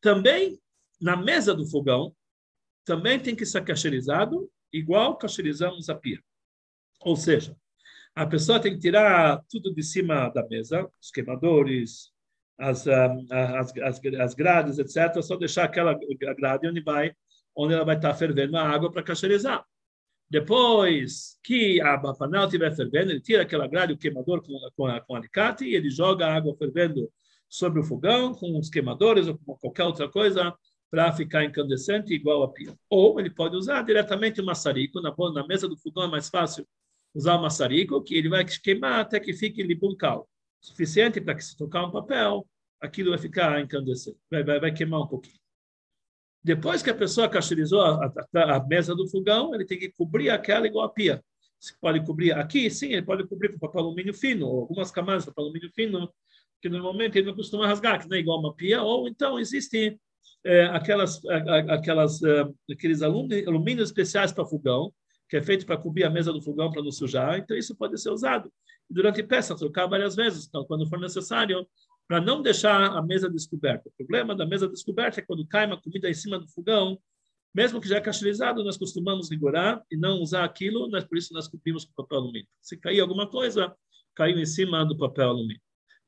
[0.00, 0.60] Também,
[1.00, 2.14] na mesa do fogão,
[2.84, 6.20] também tem que ser cacherizado, igual cacherizamos a pia.
[7.02, 7.56] Ou seja,
[8.14, 12.12] a pessoa tem que tirar tudo de cima da mesa, os queimadores,
[12.58, 13.16] as, ah,
[13.58, 15.98] as, as, as grades, etc., só deixar aquela
[16.36, 17.14] grade onde vai,
[17.56, 19.64] onde ela vai estar fervendo a água para cacherizar.
[20.28, 25.14] Depois que a panela estiver fervendo, ele tira aquela grade, o queimador com, com, com
[25.16, 27.10] alicate, e ele joga a água fervendo
[27.50, 30.54] sobre o fogão, com os queimadores ou com qualquer outra coisa,
[30.88, 32.74] para ficar incandescente igual a pia.
[32.88, 36.66] Ou ele pode usar diretamente o maçarico, na, na mesa do fogão é mais fácil
[37.12, 40.28] usar o maçarico, que ele vai queimar até que fique libuncal,
[40.60, 42.46] suficiente para que se tocar um papel,
[42.80, 45.38] aquilo vai ficar incandescente, vai, vai, vai queimar um pouquinho.
[46.42, 50.30] Depois que a pessoa cacherizou a, a, a, mesa do fogão, ele tem que cobrir
[50.30, 51.22] aquela igual a pia.
[51.58, 55.24] Se pode cobrir aqui, sim, ele pode cobrir com papel alumínio fino, ou algumas camadas
[55.24, 56.10] de papel alumínio fino,
[56.60, 59.98] que normalmente ele não costuma rasgar, que não é igual uma pia, ou então existem
[60.44, 61.20] é, aquelas,
[61.68, 64.92] aquelas, é, aqueles alumínios especiais para fogão,
[65.28, 68.00] que é feito para cobrir a mesa do fogão para não sujar, então isso pode
[68.00, 68.52] ser usado.
[68.88, 71.66] Durante peça, trocar várias vezes, então, quando for necessário,
[72.08, 73.88] para não deixar a mesa descoberta.
[73.88, 76.98] O problema da mesa descoberta é quando cai uma comida em cima do fogão,
[77.54, 81.32] mesmo que já é cacherizado, nós costumamos rigorar e não usar aquilo, nós, por isso
[81.32, 82.48] nós cobrimos com papel alumínio.
[82.60, 83.72] Se cair alguma coisa,
[84.14, 85.60] caiu em cima do papel alumínio.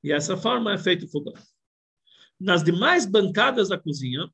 [0.03, 1.34] E essa forma é feito fogão.
[2.40, 4.28] Nas demais bancadas da cozinha,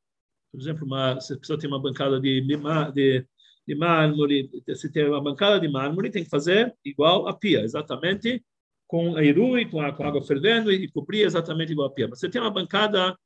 [0.50, 3.26] por exemplo, uma, se a pessoa tem uma bancada de, de,
[3.66, 8.42] de mármore, se tem uma bancada de mármore, tem que fazer igual a pia, exatamente
[8.88, 12.08] com a irui, com, a, com água fervendo e cobrir exatamente igual a pia.
[12.08, 13.16] Você tem uma bancada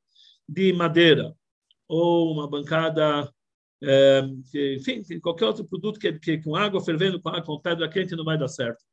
[0.47, 1.33] de madeira
[1.87, 3.31] ou uma bancada,
[3.81, 4.21] é,
[4.53, 8.25] enfim, qualquer outro produto que, que com água fervendo, com, água, com pedra quente não
[8.25, 8.83] vai dar certo.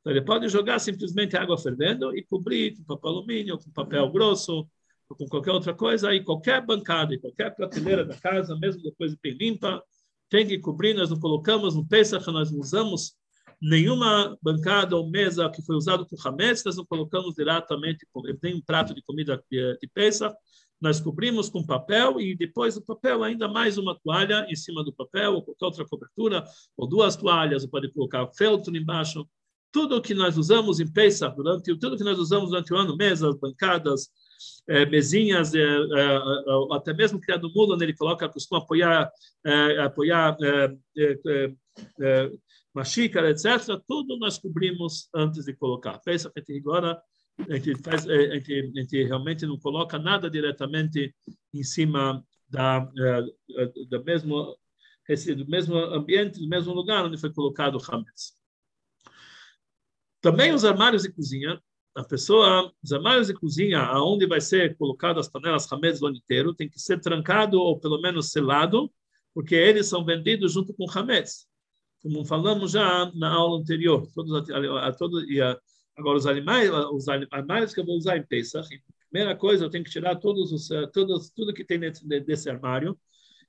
[0.00, 4.66] Então ele pode jogar simplesmente água fervendo e cobrir com papel alumínio, com papel grosso,
[5.08, 9.12] ou com qualquer outra coisa, e qualquer bancada, e qualquer prateleira da casa, mesmo depois
[9.12, 9.82] de bem limpa,
[10.28, 13.14] tem que cobrir, nós não colocamos no Pesach, nós não usamos
[13.60, 18.06] nenhuma bancada ou mesa que foi usado com hametz, nós não colocamos diretamente,
[18.42, 20.34] nem um prato de comida de, de Pesach,
[20.80, 24.92] nós cobrimos com papel e depois do papel ainda mais uma toalha em cima do
[24.92, 26.44] papel ou qualquer outra cobertura,
[26.74, 29.28] ou duas toalhas, ou pode colocar feltro embaixo.
[29.72, 33.38] Tudo que nós usamos em Pesach, durante, tudo que nós usamos durante o ano, mesas,
[33.38, 34.10] bancadas,
[34.68, 36.18] é, mesinhas, é, é,
[36.72, 39.10] até mesmo criado mudo, onde ele coloca, costuma apoiar,
[39.84, 40.36] apoiar
[42.74, 43.80] uma xícara, etc.
[43.86, 45.98] Tudo nós cobrimos antes de colocar.
[46.00, 47.00] Pensa que agora
[47.48, 51.14] a gente, faz, a gente, a gente realmente não coloca nada diretamente
[51.54, 52.80] em cima da,
[53.88, 54.56] da mesmo
[55.36, 58.39] do mesmo ambiente, do mesmo lugar onde foi colocado o Hametz.
[60.20, 61.60] Também os armários de cozinha,
[61.94, 66.16] a pessoa, os armários de cozinha, aonde vai ser colocado as panelas Hametz o ano
[66.16, 68.90] inteiro, tem que ser trancado ou pelo menos selado,
[69.34, 71.46] porque eles são vendidos junto com Hametz.
[72.02, 75.58] Como falamos já na aula anterior, todos, a, todos e a,
[75.96, 78.68] agora os animais, os animais que eu vou usar em Pesach,
[79.10, 82.98] primeira coisa, eu tenho que tirar todos os, todos, tudo que tem nesse, desse armário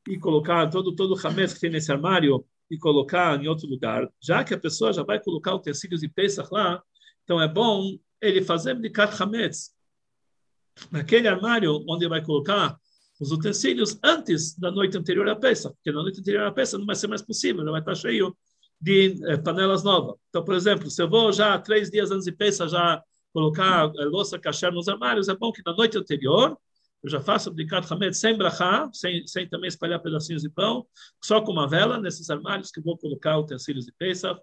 [0.08, 4.10] e colocar todo todo o Hametz que tem nesse armário e colocar em outro lugar.
[4.20, 6.82] Já que a pessoa já vai colocar utensílios de Pesach lá,
[7.24, 9.76] então é bom ele fazer de Hametz
[10.90, 12.78] naquele armário onde vai colocar
[13.20, 16.86] os utensílios antes da noite anterior à peça, porque na noite anterior à peça não
[16.86, 18.36] vai ser mais possível, já vai estar cheio
[18.80, 20.16] de eh, panelas novas.
[20.30, 23.04] Então, por exemplo, se eu vou já três dias antes de peça já
[23.34, 26.58] colocar eh, louça kasher nos armários, é bom que na noite anterior
[27.04, 30.86] eu já faço abdicat hametz sem brachá, sem, sem também espalhar pedacinhos de pão,
[31.22, 34.38] só com uma vela nesses armários que vou colocar utensílios de peça,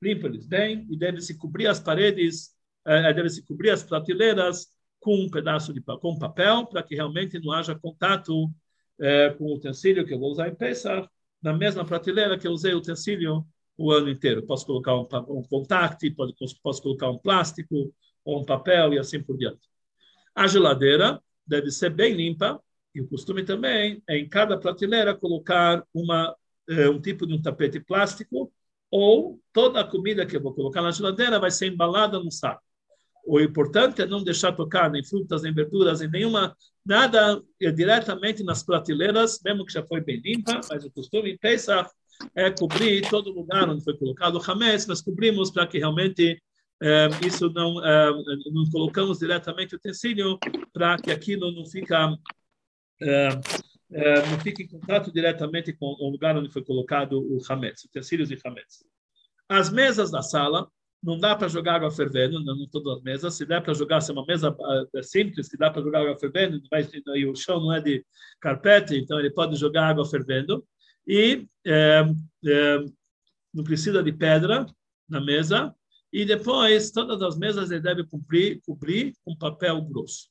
[0.00, 2.52] limpo eles bem e deve-se cobrir as paredes
[2.84, 4.66] é, é, deve-se cobrir as prateleiras
[5.00, 8.50] com um pedaço de com papel, para que realmente não haja contato
[9.00, 11.08] é, com o utensílio que eu vou usar em Pesach,
[11.40, 13.44] na mesma prateleira que eu usei o utensílio
[13.76, 14.44] o ano inteiro.
[14.44, 16.08] Posso colocar um, um contact,
[16.62, 17.92] posso colocar um plástico
[18.24, 19.68] ou um papel e assim por diante.
[20.34, 21.20] A geladeira
[21.52, 22.58] deve ser bem limpa,
[22.94, 26.34] e o costume também é em cada prateleira colocar uma,
[26.68, 28.50] é, um tipo de um tapete plástico
[28.90, 32.62] ou toda a comida que eu vou colocar na geladeira vai ser embalada no saco.
[33.24, 38.42] O importante é não deixar tocar nem frutas, nem verduras, nem nenhuma, nada é diretamente
[38.42, 41.90] nas prateleiras, mesmo que já foi bem limpa, mas o costume em Pesach
[42.34, 46.42] é cobrir todo lugar onde foi colocado o Hametz, nós cobrimos para que realmente
[47.24, 50.38] isso não, não colocamos diretamente o utensílio,
[50.72, 52.08] para que aquilo não fica
[54.30, 58.38] não fique em contato diretamente com o lugar onde foi colocado o Hametz, utensílios de
[58.44, 58.84] Hametz.
[59.48, 60.68] As mesas da sala,
[61.02, 63.34] não dá para jogar água fervendo, não, todas as mesas.
[63.34, 64.56] Se der para jogar, se é uma mesa
[64.94, 68.04] é simples, que dá para jogar água fervendo, mas e o chão não é de
[68.40, 70.64] carpete, então ele pode jogar água fervendo.
[71.06, 72.04] E é,
[72.46, 72.78] é,
[73.52, 74.64] não precisa de pedra
[75.08, 75.74] na mesa.
[76.12, 80.28] E depois, todas as mesas ele deve cobrir, cobrir com papel grosso.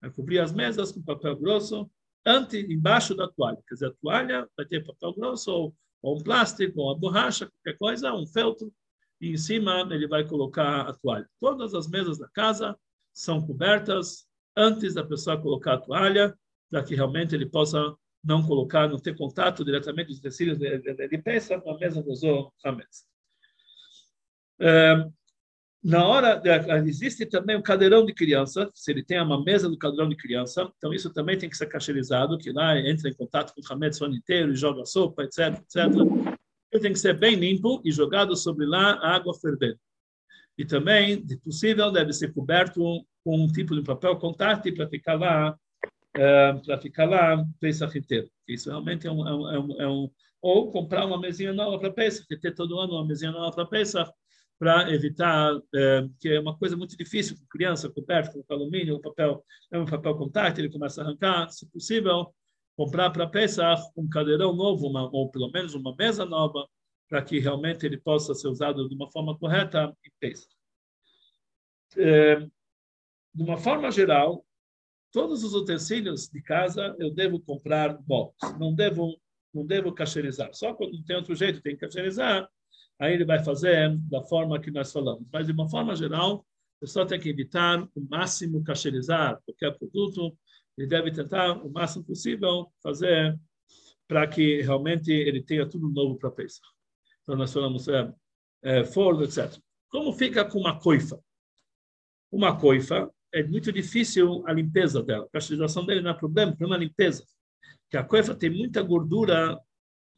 [0.00, 1.90] Vai cobrir as mesas com papel grosso,
[2.24, 3.58] ante, embaixo da toalha.
[3.66, 7.46] Quer dizer, a toalha vai ter papel grosso, ou, ou um plástico, ou uma borracha,
[7.46, 8.72] qualquer coisa, um feltro
[9.20, 11.28] e em cima ele vai colocar a toalha.
[11.40, 12.78] Todas as mesas da casa
[13.12, 14.26] são cobertas
[14.56, 16.38] antes da pessoa colocar a toalha,
[16.70, 20.94] para que realmente ele possa não colocar, não ter contato diretamente dos utensílios de, de,
[20.94, 22.50] de a mesa do Zohar
[24.60, 25.10] é,
[25.84, 26.42] na hora,
[26.86, 30.70] existe também um cadeirão de criança, se ele tem uma mesa do cadeirão de criança,
[30.78, 34.00] então isso também tem que ser cacherizado, que lá entra em contato com o Hametz
[34.00, 36.34] o ano inteiro joga sopa, etc, etc
[36.74, 39.78] ele tem que ser bem limpo e jogado sobre lá água fervendo.
[40.58, 45.14] E também, se possível, deve ser coberto com um tipo de papel contato para ficar
[45.14, 45.56] lá,
[46.16, 48.28] é, para ficar lá Pesach inteiro.
[48.46, 50.10] Isso realmente é um, é um, é um,
[50.42, 54.10] ou comprar uma mesinha nova para Pesach, ter todo ano uma mesinha nova para Pesach,
[54.58, 59.44] para evitar, é, que é uma coisa muito difícil com criança, coberto com alumínio, papel
[59.70, 62.32] é um papel contato, ele começa a arrancar, se possível,
[62.76, 66.66] comprar para Pesach um cadeirão novo, uma, ou pelo menos uma mesa nova,
[67.08, 70.48] para que realmente ele possa ser usado de uma forma correta em Pesach.
[71.96, 74.44] É, de uma forma geral,
[75.12, 79.16] todos os utensílios de casa eu devo comprar novos, não devo
[79.54, 80.52] não devo cacherizar.
[80.52, 82.50] Só quando não tem outro jeito, tem que cacherizar,
[82.98, 85.26] aí ele vai fazer da forma que nós falamos.
[85.32, 86.44] Mas de uma forma geral,
[86.84, 90.36] pessoa tem que evitar o máximo cacherizar qualquer produto,
[90.76, 93.38] ele deve tentar o máximo possível fazer
[94.06, 96.66] para que realmente ele tenha tudo novo para pensar.
[97.22, 98.12] Então nós falamos é,
[98.62, 99.58] é, forno, etc.
[99.88, 101.18] Como fica com uma coifa?
[102.30, 105.24] Uma coifa é muito difícil a limpeza dela.
[105.24, 107.24] A cacherização dele não é problema, é uma limpeza.
[107.84, 109.58] Porque a coifa tem muita gordura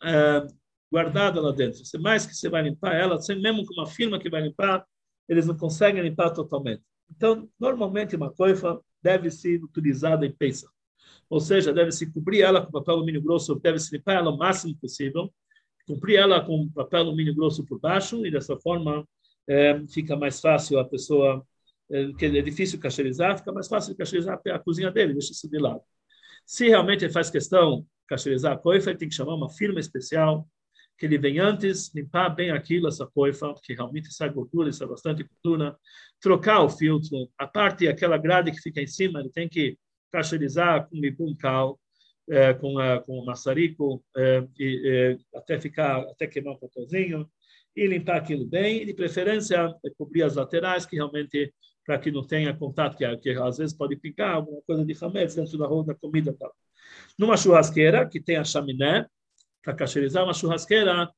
[0.02, 0.46] é,
[0.90, 1.84] guardada lá dentro.
[1.84, 4.84] Se mais que você vai limpar ela, mesmo com uma firma que vai limpar,
[5.28, 6.82] eles não conseguem limpar totalmente.
[7.10, 10.68] Então, normalmente, uma coifa deve ser utilizada em peça.
[11.28, 15.32] Ou seja, deve-se cobrir ela com papel alumínio grosso, deve-se limpar ela o máximo possível,
[15.86, 19.06] cobrir ela com papel alumínio grosso por baixo, e dessa forma
[19.48, 21.44] é, fica mais fácil a pessoa,
[21.90, 25.58] é, que é difícil cacherizar, fica mais fácil cacherizar a cozinha dele, deixa isso de
[25.58, 25.80] lado.
[26.44, 30.48] Se realmente faz questão cacherizar a coifa, ele tem que chamar uma firma especial,
[30.98, 35.24] que ele vem antes, limpar bem aquilo, essa coifa, que realmente sai gordura, sai bastante
[35.24, 35.76] gordura,
[36.20, 39.78] trocar o filtro, a parte, aquela grade que fica em cima, ele tem que
[40.10, 41.78] cacherizar com limão cal,
[42.28, 47.28] é, com, a, com o maçarico, é, e, é, até ficar, até queimar um pouquinho,
[47.76, 51.52] e limpar aquilo bem, de preferência é cobrir as laterais, que realmente,
[51.84, 55.34] para que não tenha contato, que, que às vezes pode picar alguma coisa de hametz
[55.34, 56.34] dentro da, da comida.
[56.38, 56.52] Tal.
[57.18, 59.06] Numa churrasqueira, que tem a chaminé,
[59.66, 61.10] para cacherizar uma churrasqueira,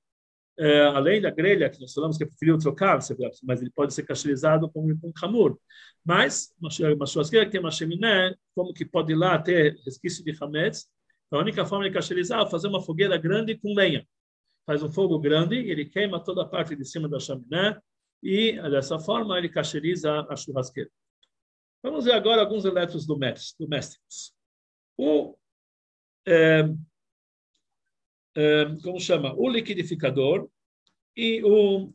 [0.58, 2.98] é, além da grelha, que nós falamos que é preferível trocar,
[3.44, 5.60] mas ele pode ser cacherizado com um camur.
[6.02, 6.70] Mas uma,
[7.06, 10.88] churrasqueira que tem uma chaminé, como que pode ir lá ter resquício de hametz,
[11.30, 14.08] a única forma de cacherizar é fazer uma fogueira grande com lenha.
[14.64, 17.78] Faz um fogo grande, ele queima toda a parte de cima da chaminé
[18.22, 20.90] e, dessa forma, ele cacheriza a churrasqueira.
[21.82, 24.32] Vamos ver agora alguns elétrons domésticos.
[24.96, 25.36] O
[26.26, 26.64] é,
[28.82, 30.48] como chama, o liquidificador
[31.16, 31.92] e o,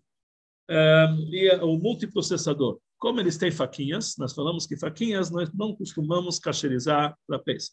[1.31, 2.79] e o multiprocessador.
[2.97, 7.71] Como eles têm faquinhas, nós falamos que faquinhas nós não costumamos cacherizar para peça.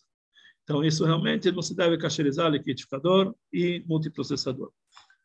[0.65, 4.71] Então, isso realmente não se deve cacherizar liquidificador e multiprocessador.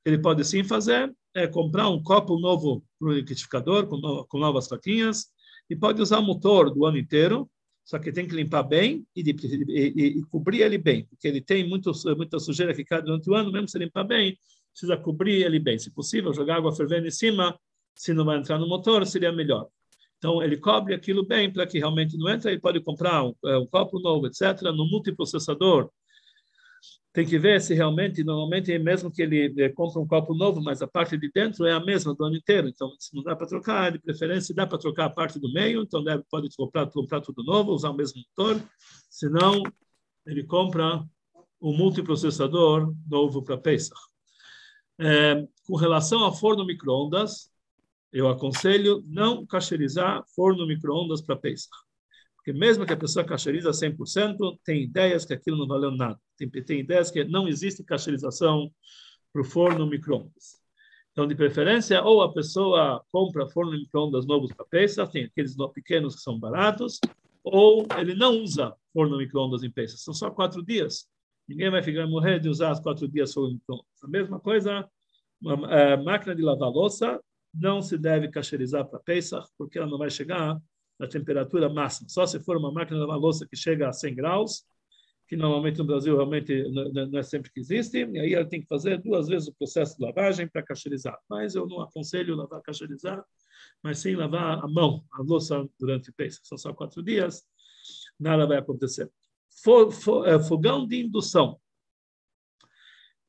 [0.03, 4.39] Ele pode sim fazer, é comprar um copo novo para o liquidificador, com, no, com
[4.39, 5.27] novas faquinhas,
[5.69, 7.49] e pode usar o motor do ano inteiro,
[7.85, 11.69] só que tem que limpar bem e, e, e, cobrir ele bem, porque ele tem
[11.69, 14.35] muito, muita sujeira que cai durante o ano, mesmo se limpar bem,
[14.71, 15.77] precisa cobrir ele bem.
[15.77, 17.57] Se possível, jogar água fervendo em cima,
[17.93, 19.67] se não vai entrar no motor, seria melhor.
[20.17, 22.51] Então, ele cobre aquilo bem para que realmente não entre.
[22.51, 25.91] Ele pode comprar um, é, um copo novo, etc., no multiprocessador,
[27.15, 30.81] tem que ver se realmente, normalmente, mesmo que ele eh, compre um copo novo, mas
[30.81, 32.67] a parte de dentro é a mesma do ano inteiro.
[32.67, 35.81] Então, se não dá para trocar, de preferência, dá para trocar a parte do meio,
[35.81, 38.61] então deve, pode comprar, comprar tudo novo, usar o mesmo motor.
[39.09, 39.63] Se não,
[40.25, 41.05] ele compra
[41.61, 43.95] um multiprocessador novo para Pesach.
[44.99, 47.49] É, com relação ao forno microondas,
[48.11, 51.84] eu aconselho não cacherizar forno microondas para Pesach.
[52.45, 56.19] Porque mesmo que a pessoa cacheriza 100%, tem ideias que aquilo não valeu nada.
[56.37, 58.71] Tem, tem ideias que não existe cacherização
[59.33, 60.61] para o forno microondas.
[61.11, 66.17] Então, de preferência, ou a pessoa compra forno microondas novos para peça, tem aqueles pequenos
[66.17, 66.99] que são baratos,
[67.43, 69.97] ou ele não usa forno microondas em peça.
[69.97, 71.07] São só quatro dias.
[71.47, 74.03] Ninguém vai ficar morrer de usar quatro dias forno microondas.
[74.03, 74.87] A mesma coisa,
[75.41, 77.19] uma a máquina de lavar louça
[77.51, 80.61] não se deve cacherizar para peça, porque ela não vai chegar
[80.99, 82.09] na temperatura máxima.
[82.09, 84.65] Só se for uma máquina de lavar louça que chega a 100 graus,
[85.27, 88.67] que normalmente no Brasil realmente não é sempre que existe, e aí ela tem que
[88.67, 91.17] fazer duas vezes o processo de lavagem para cacherizar.
[91.29, 93.23] Mas eu não aconselho lavar cacherizar,
[93.81, 96.39] mas sim lavar a mão, a louça durante peso.
[96.43, 97.43] São só quatro dias,
[98.19, 99.11] nada vai acontecer.
[100.27, 101.59] É, fogão de indução.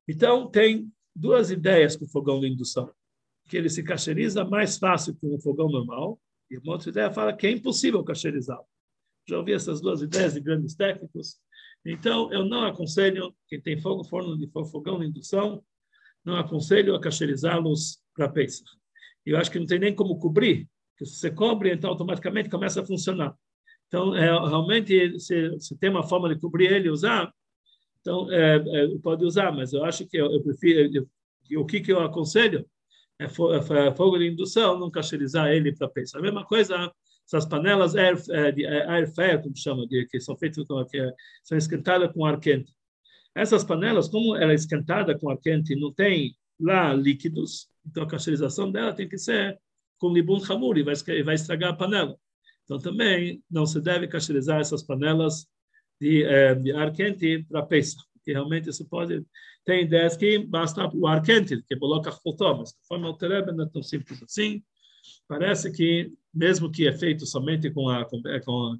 [0.07, 2.93] Então, tem duas ideias com o fogão de indução.
[3.49, 7.33] Que ele se cacheriza mais fácil que um fogão normal, e uma outra ideia fala
[7.33, 8.67] que é impossível cacherizá-lo.
[9.29, 11.37] Já ouvi essas duas ideias de grandes técnicos.
[11.85, 15.63] Então, eu não aconselho, quem tem fogo, forno de fogão de indução,
[16.25, 18.65] não aconselho a cacherizá-los para Pesach.
[19.25, 22.81] Eu acho que não tem nem como cobrir, porque se você cobre, então automaticamente começa
[22.81, 23.37] a funcionar.
[23.87, 27.33] Então, é, realmente, se, se, tem uma forma de cobrir ele usar,
[28.01, 31.07] então é, é, pode usar, mas eu acho que eu, eu prefiro,
[31.49, 32.69] eu, o que, que eu aconselho
[33.19, 36.19] é, é fogo de indução, não cacherizar ele para pensar.
[36.19, 36.93] A mesma coisa,
[37.27, 41.13] essas panelas air, é, de é, air fryer, como chama, que são feitas com, que
[41.43, 42.73] são esquentadas com ar quente.
[43.35, 48.09] Essas panelas, como ela é esquentada com ar quente, não tem lá líquidos, então a
[48.09, 49.59] cacherização dela tem que ser
[49.99, 52.17] com libun hamur e vai, vai estragar a panela.
[52.65, 55.47] Então também não se deve cacherizar essas panelas
[56.01, 56.25] de,
[56.63, 59.25] de ar quente para pensar que realmente isso pode.
[59.65, 63.65] Tem ideias que basta o ar quente, que coloca fotão, mas conforme o Terebe não
[63.65, 64.63] é tão simples assim.
[65.29, 68.77] Parece que mesmo que é feito somente com a com, é, com,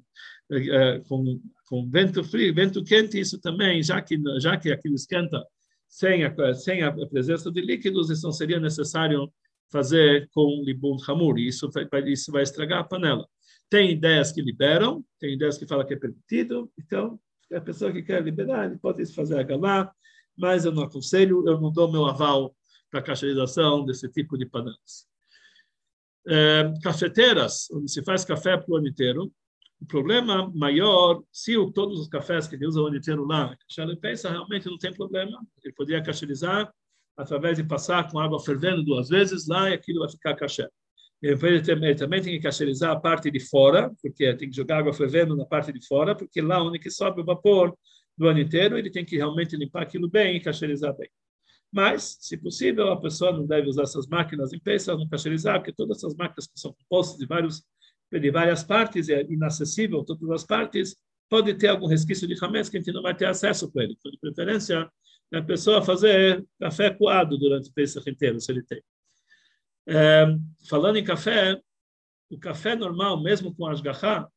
[0.51, 5.41] é, com, com vento frio, vento quente, isso também, já que já que aquilo esquenta
[5.87, 9.31] sem a, sem a presença de líquidos, então seria necessário
[9.71, 11.69] fazer com libum hamur, isso
[12.05, 13.25] isso vai estragar a panela.
[13.69, 17.17] Tem ideias que liberam, tem ideias que falam que é permitido, então
[17.53, 19.91] a pessoa que quer liberar, ele pode fazer a galá,
[20.37, 22.55] mas eu não aconselho, eu não dou meu aval
[22.89, 23.03] para a
[23.85, 25.07] desse tipo de panelas.
[26.27, 29.31] É, cafeteiras, onde se faz café para o ano inteiro,
[29.79, 33.55] o problema maior, se o, todos os cafés que ele usa o ano inteiro lá,
[33.77, 36.71] ele pensa, realmente não tem problema, ele poderia cacherizar
[37.15, 40.69] através de passar com água fervendo duas vezes lá e aquilo vai ficar caché.
[41.21, 45.35] Ele também tem que cacherizar a parte de fora, porque tem que jogar água fervendo
[45.35, 47.75] na parte de fora, porque lá onde que sobe o vapor
[48.17, 51.09] do ano inteiro, ele tem que realmente limpar aquilo bem e cacherizar bem.
[51.71, 55.73] Mas, se possível, a pessoa não deve usar essas máquinas em peça, não cacherizar, porque
[55.73, 57.63] todas essas máquinas que são compostas de vários
[58.09, 60.95] de várias partes, é inacessível todas as partes,
[61.29, 63.97] pode ter algum resquício de hametz que a gente não vai ter acesso com ele.
[63.99, 64.89] Então, de preferência,
[65.33, 68.81] a pessoa fazer café coado durante o Pesach inteiro, se ele tem.
[69.87, 70.25] É,
[70.69, 71.59] falando em café,
[72.29, 74.27] o café normal, mesmo com asgahá,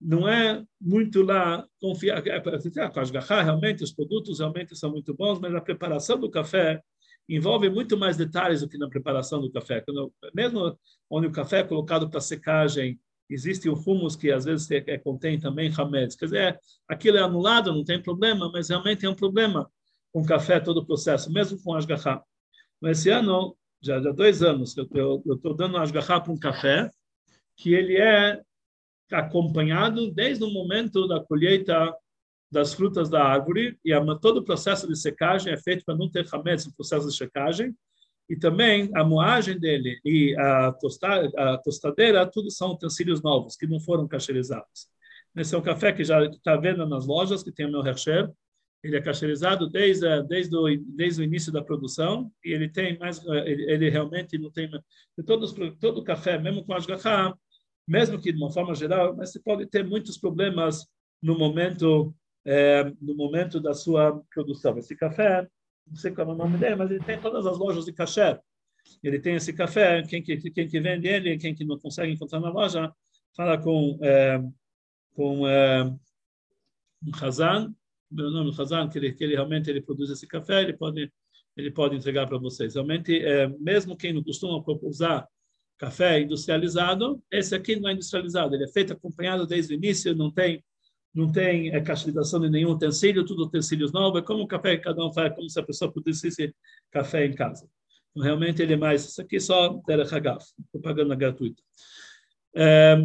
[0.00, 2.26] não é muito lá confiar.
[2.26, 6.82] É, com asgahá, realmente, os produtos realmente são muito bons, mas a preparação do café
[7.28, 9.80] envolve muito mais detalhes do que na preparação do café.
[9.80, 10.76] Quando, mesmo
[11.08, 12.98] onde o café é colocado para secagem,
[13.30, 16.16] existe o humus que às vezes é, contém também hametz.
[16.16, 19.70] Quer dizer, aquilo é anulado, não tem problema, mas realmente é um problema
[20.12, 22.22] com café todo o processo, mesmo com asgahá.
[22.80, 26.90] Mas esse ano, já há dois anos, eu estou dando asgahá para um café
[27.56, 28.40] que ele é
[29.10, 31.92] acompanhado desde o momento da colheita
[32.50, 36.08] das frutas da árvore e a, todo o processo de secagem é feito para não
[36.10, 37.74] ter hametz no processo de secagem
[38.28, 43.66] e também a moagem dele e a, tosta, a tostadeira, tudo são utensílios novos que
[43.66, 44.88] não foram cacherizados.
[45.34, 48.30] Esse é um café que já está vendo nas lojas, que tem o meu Hersher,
[48.82, 50.66] ele é cacherizado desde desde o,
[50.96, 54.68] desde o início da produção e ele tem mais ele, ele realmente não tem
[55.24, 57.36] todos todo o café mesmo com ashgaha
[57.86, 60.86] mesmo que de uma forma geral mas você pode ter muitos problemas
[61.22, 62.14] no momento
[62.44, 64.76] é, no momento da sua produção.
[64.76, 65.48] Esse café
[65.86, 68.40] não sei qual é o nome dele mas ele tem todas as lojas de café.
[69.02, 72.40] Ele tem esse café quem que quem que vende ele quem que não consegue encontrar
[72.40, 72.92] na loja
[73.36, 74.42] fala com é,
[75.14, 77.72] com é, um Hazan
[78.12, 81.10] meu nome Hazan, que ele, que ele realmente ele produz esse café, ele pode
[81.56, 82.74] ele pode entregar para vocês.
[82.74, 85.28] Realmente, é, mesmo quem não costuma usar
[85.76, 90.30] café industrializado, esse aqui não é industrializado, ele é feito acompanhado desde o início, não
[90.30, 90.64] tem
[91.14, 94.84] não tem é, castigação de nenhum utensílio, tudo utensílios novos, é como o café que
[94.84, 96.54] cada um faz, como se a pessoa produzisse
[96.90, 97.68] café em casa.
[98.10, 101.62] Então, realmente ele é mais, isso aqui só Derech Hagaf, propaganda gratuita.
[102.56, 102.96] É,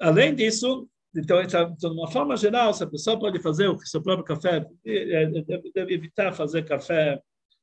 [0.00, 4.02] além disso, então, então, de uma forma geral, se a pessoa pode fazer o seu
[4.02, 7.20] próprio café, deve, deve evitar fazer café,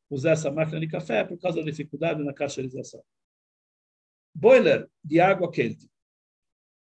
[0.10, 3.04] usar essa máquina de café por causa da dificuldade na cacherização.
[4.34, 5.90] Boiler de água quente.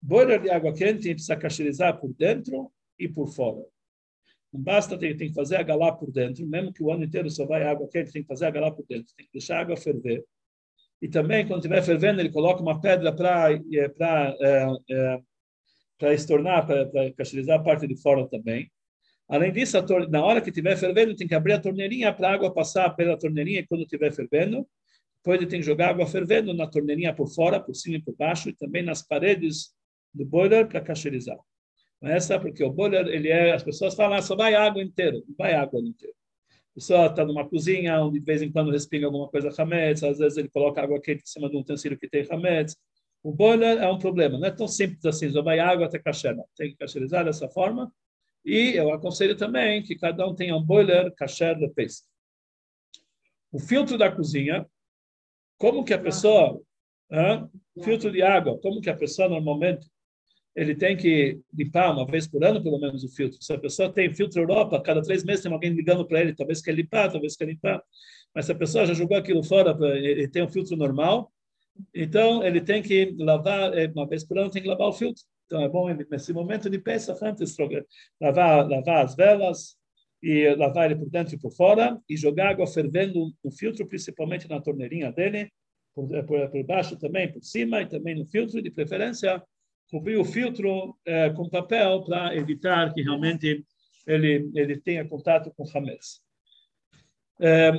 [0.01, 3.65] Boiler de água quente precisa cacherizar por dentro e por fora.
[4.53, 7.29] Não basta, tem, tem que fazer a galá por dentro, mesmo que o ano inteiro
[7.29, 9.61] só vai água quente, tem que fazer a galá por dentro, tem que deixar a
[9.61, 10.23] água ferver.
[11.01, 15.21] E também, quando estiver fervendo, ele coloca uma pedra para é, é,
[16.01, 18.67] para estornar, para, cacherizar a parte de fora também.
[19.29, 19.77] Além disso,
[20.09, 23.17] na hora que estiver fervendo, tem que abrir a torneirinha para a água passar pela
[23.17, 24.67] torneirinha quando estiver fervendo.
[25.23, 28.15] Depois ele tem que jogar água fervendo na torneirinha por fora, por cima e por
[28.15, 29.75] baixo, e também nas paredes
[30.11, 31.37] do boiler para cacherizar.
[32.01, 35.53] Essa porque o boiler, ele é, as pessoas falam, ah, só vai água inteira, vai
[35.53, 36.15] água inteira.
[36.71, 40.17] A pessoa está numa cozinha, onde de vez em quando respinga alguma coisa hametz, às
[40.17, 42.75] vezes ele coloca água quente em cima de um utensílio que tem hametz,
[43.23, 46.35] o boiler é um problema, não é tão simples assim, vai água até caché.
[46.55, 47.93] Tem que cacherizar dessa forma.
[48.43, 52.07] E eu aconselho também que cada um tenha um boiler caché de pesca.
[53.51, 54.65] O filtro da cozinha,
[55.57, 56.59] como que a pessoa,
[57.11, 57.47] hein?
[57.83, 59.87] filtro de água, como que a pessoa normalmente
[60.55, 63.41] ele tem que limpar uma vez por ano, pelo menos, o filtro.
[63.41, 66.61] Se a pessoa tem filtro Europa, cada três meses tem alguém ligando para ele, talvez
[66.61, 67.81] quer limpar, talvez quer limpar.
[68.33, 71.31] Mas se a pessoa já jogou aquilo fora, ele tem um filtro normal,
[71.93, 75.23] então, ele tem que lavar, é, uma vez por ano, tem que lavar o filtro.
[75.45, 77.55] Então, é bom, nesse momento de peça, antes,
[78.19, 79.77] lavar, lavar as velas
[80.23, 84.47] e lavar ele por dentro e por fora e jogar água fervendo no filtro, principalmente
[84.47, 85.51] na torneirinha dele,
[85.93, 89.43] por, é, por, por baixo também, por cima e também no filtro, de preferência,
[89.89, 93.65] cobrir o filtro é, com papel para evitar que realmente
[94.07, 96.21] ele, ele tenha contato com hametz.
[97.39, 97.71] É,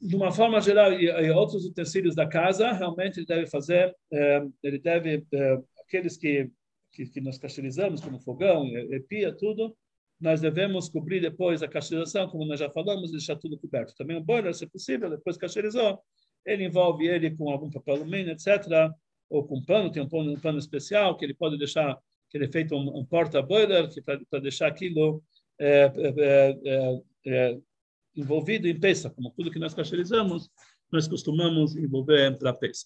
[0.00, 4.42] de uma forma geral, e, e, outros utensílios da casa, realmente ele deve fazer, é,
[4.62, 6.50] ele deve é, aqueles que,
[6.92, 8.64] que, que nós cacherizamos, como fogão,
[9.08, 9.76] pia, tudo,
[10.18, 13.94] nós devemos cobrir depois a cacherização, como nós já falamos, deixar tudo coberto.
[13.94, 15.98] Também o boiler, se possível, depois cacherizou,
[16.44, 18.92] ele envolve ele com algum papel alumínio, etc.,
[19.28, 21.96] ou com pano, tem um pano, um pano especial que ele pode deixar,
[22.28, 23.88] que ele é feito um, um porta-boiler,
[24.28, 25.22] para deixar aquilo
[25.58, 27.58] é, é, é,
[28.14, 30.50] envolvido em peça, como tudo que nós cacherizamos,
[30.90, 32.84] nós costumamos envolver para peça.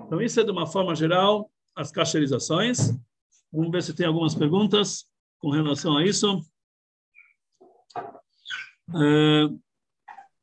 [0.00, 2.92] Então, isso é de uma forma geral as cacherizações.
[3.52, 5.06] Vamos ver se tem algumas perguntas
[5.38, 6.40] com relação a isso.
[8.88, 9.60] Uh,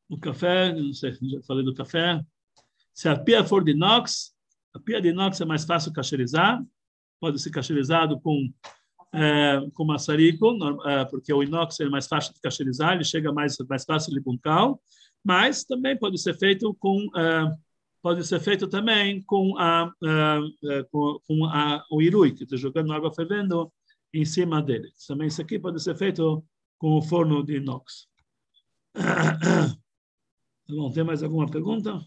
[0.08, 2.24] o café, não sei, já falei do café.
[2.94, 4.34] Se a pia for de inox,
[4.74, 6.62] a pia de inox é mais fácil cacherizar,
[7.20, 8.52] pode ser cacherizado com
[9.12, 10.56] é, com maçarico,
[10.86, 14.20] é, porque o inox é mais fácil de cacherizar, ele chega mais mais fácil de
[14.20, 14.80] buncal,
[15.24, 17.52] mas também pode ser feito com é,
[18.02, 19.92] pode ser feito também com a
[20.90, 23.72] com, com a, o irui, que está jogando água fervendo
[24.12, 24.90] em cima dele.
[25.06, 26.44] Também isso aqui pode ser feito
[26.78, 28.06] com o forno de inox.
[30.68, 31.98] Tá bom, tem mais alguma pergunta?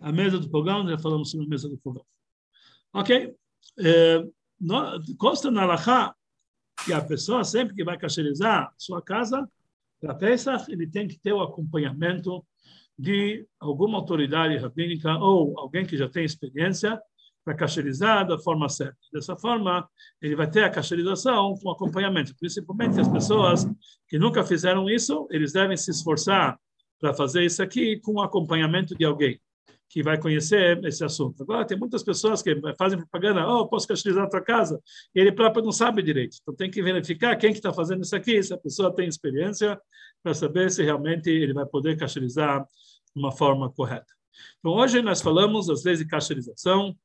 [0.00, 2.06] A mesa do fogão, já falamos sobre a mesa do fogão.
[2.94, 3.36] Ok.
[5.18, 6.14] Consta na Lachá
[6.84, 9.48] que a pessoa, sempre que vai cacherizar sua casa,
[10.00, 12.44] para Pesach, ele tem que ter o acompanhamento
[12.98, 17.00] de alguma autoridade rabínica ou alguém que já tem experiência
[17.44, 18.98] para cacherizar da forma certa.
[19.12, 19.88] Dessa forma,
[20.20, 22.34] ele vai ter a cacherização com acompanhamento.
[22.36, 23.66] Principalmente as pessoas
[24.08, 26.58] que nunca fizeram isso, eles devem se esforçar
[27.00, 29.40] para fazer isso aqui com acompanhamento de alguém
[29.92, 31.42] que vai conhecer esse assunto.
[31.42, 34.80] Agora, tem muitas pessoas que fazem propaganda, oh, posso cacherizar a tua casa,
[35.14, 36.38] e ele próprio não sabe direito.
[36.40, 39.78] Então, tem que verificar quem que está fazendo isso aqui, se a pessoa tem experiência,
[40.22, 44.06] para saber se realmente ele vai poder cacherizar de uma forma correta.
[44.60, 46.96] Então, hoje nós falamos das leis de cacherização,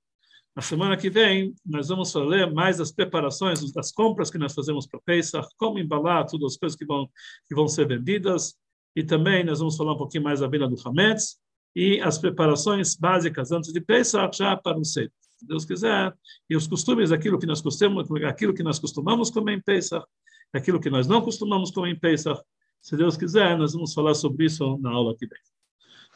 [0.55, 4.87] na semana que vem, nós vamos falar mais das preparações, das compras que nós fazemos
[4.87, 7.05] para Pesach, como embalar todas as coisas que vão,
[7.49, 8.55] que vão ser vendidas.
[8.95, 11.37] E também nós vamos falar um pouquinho mais da venda do Hametz
[11.75, 15.11] e as preparações básicas antes de Pesach já para o cedo.
[15.37, 16.13] Se Deus quiser.
[16.49, 20.05] E os costumes, aquilo que nós costumamos, aquilo que nós costumamos comer em Pesach,
[20.51, 22.41] aquilo que nós não costumamos comer em Pesach.
[22.81, 25.39] Se Deus quiser, nós vamos falar sobre isso na aula que vem.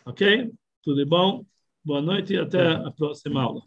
[0.05, 0.51] Ok?
[0.81, 1.45] Tudo bom?
[1.83, 3.61] Boa noite e até a próxima aula.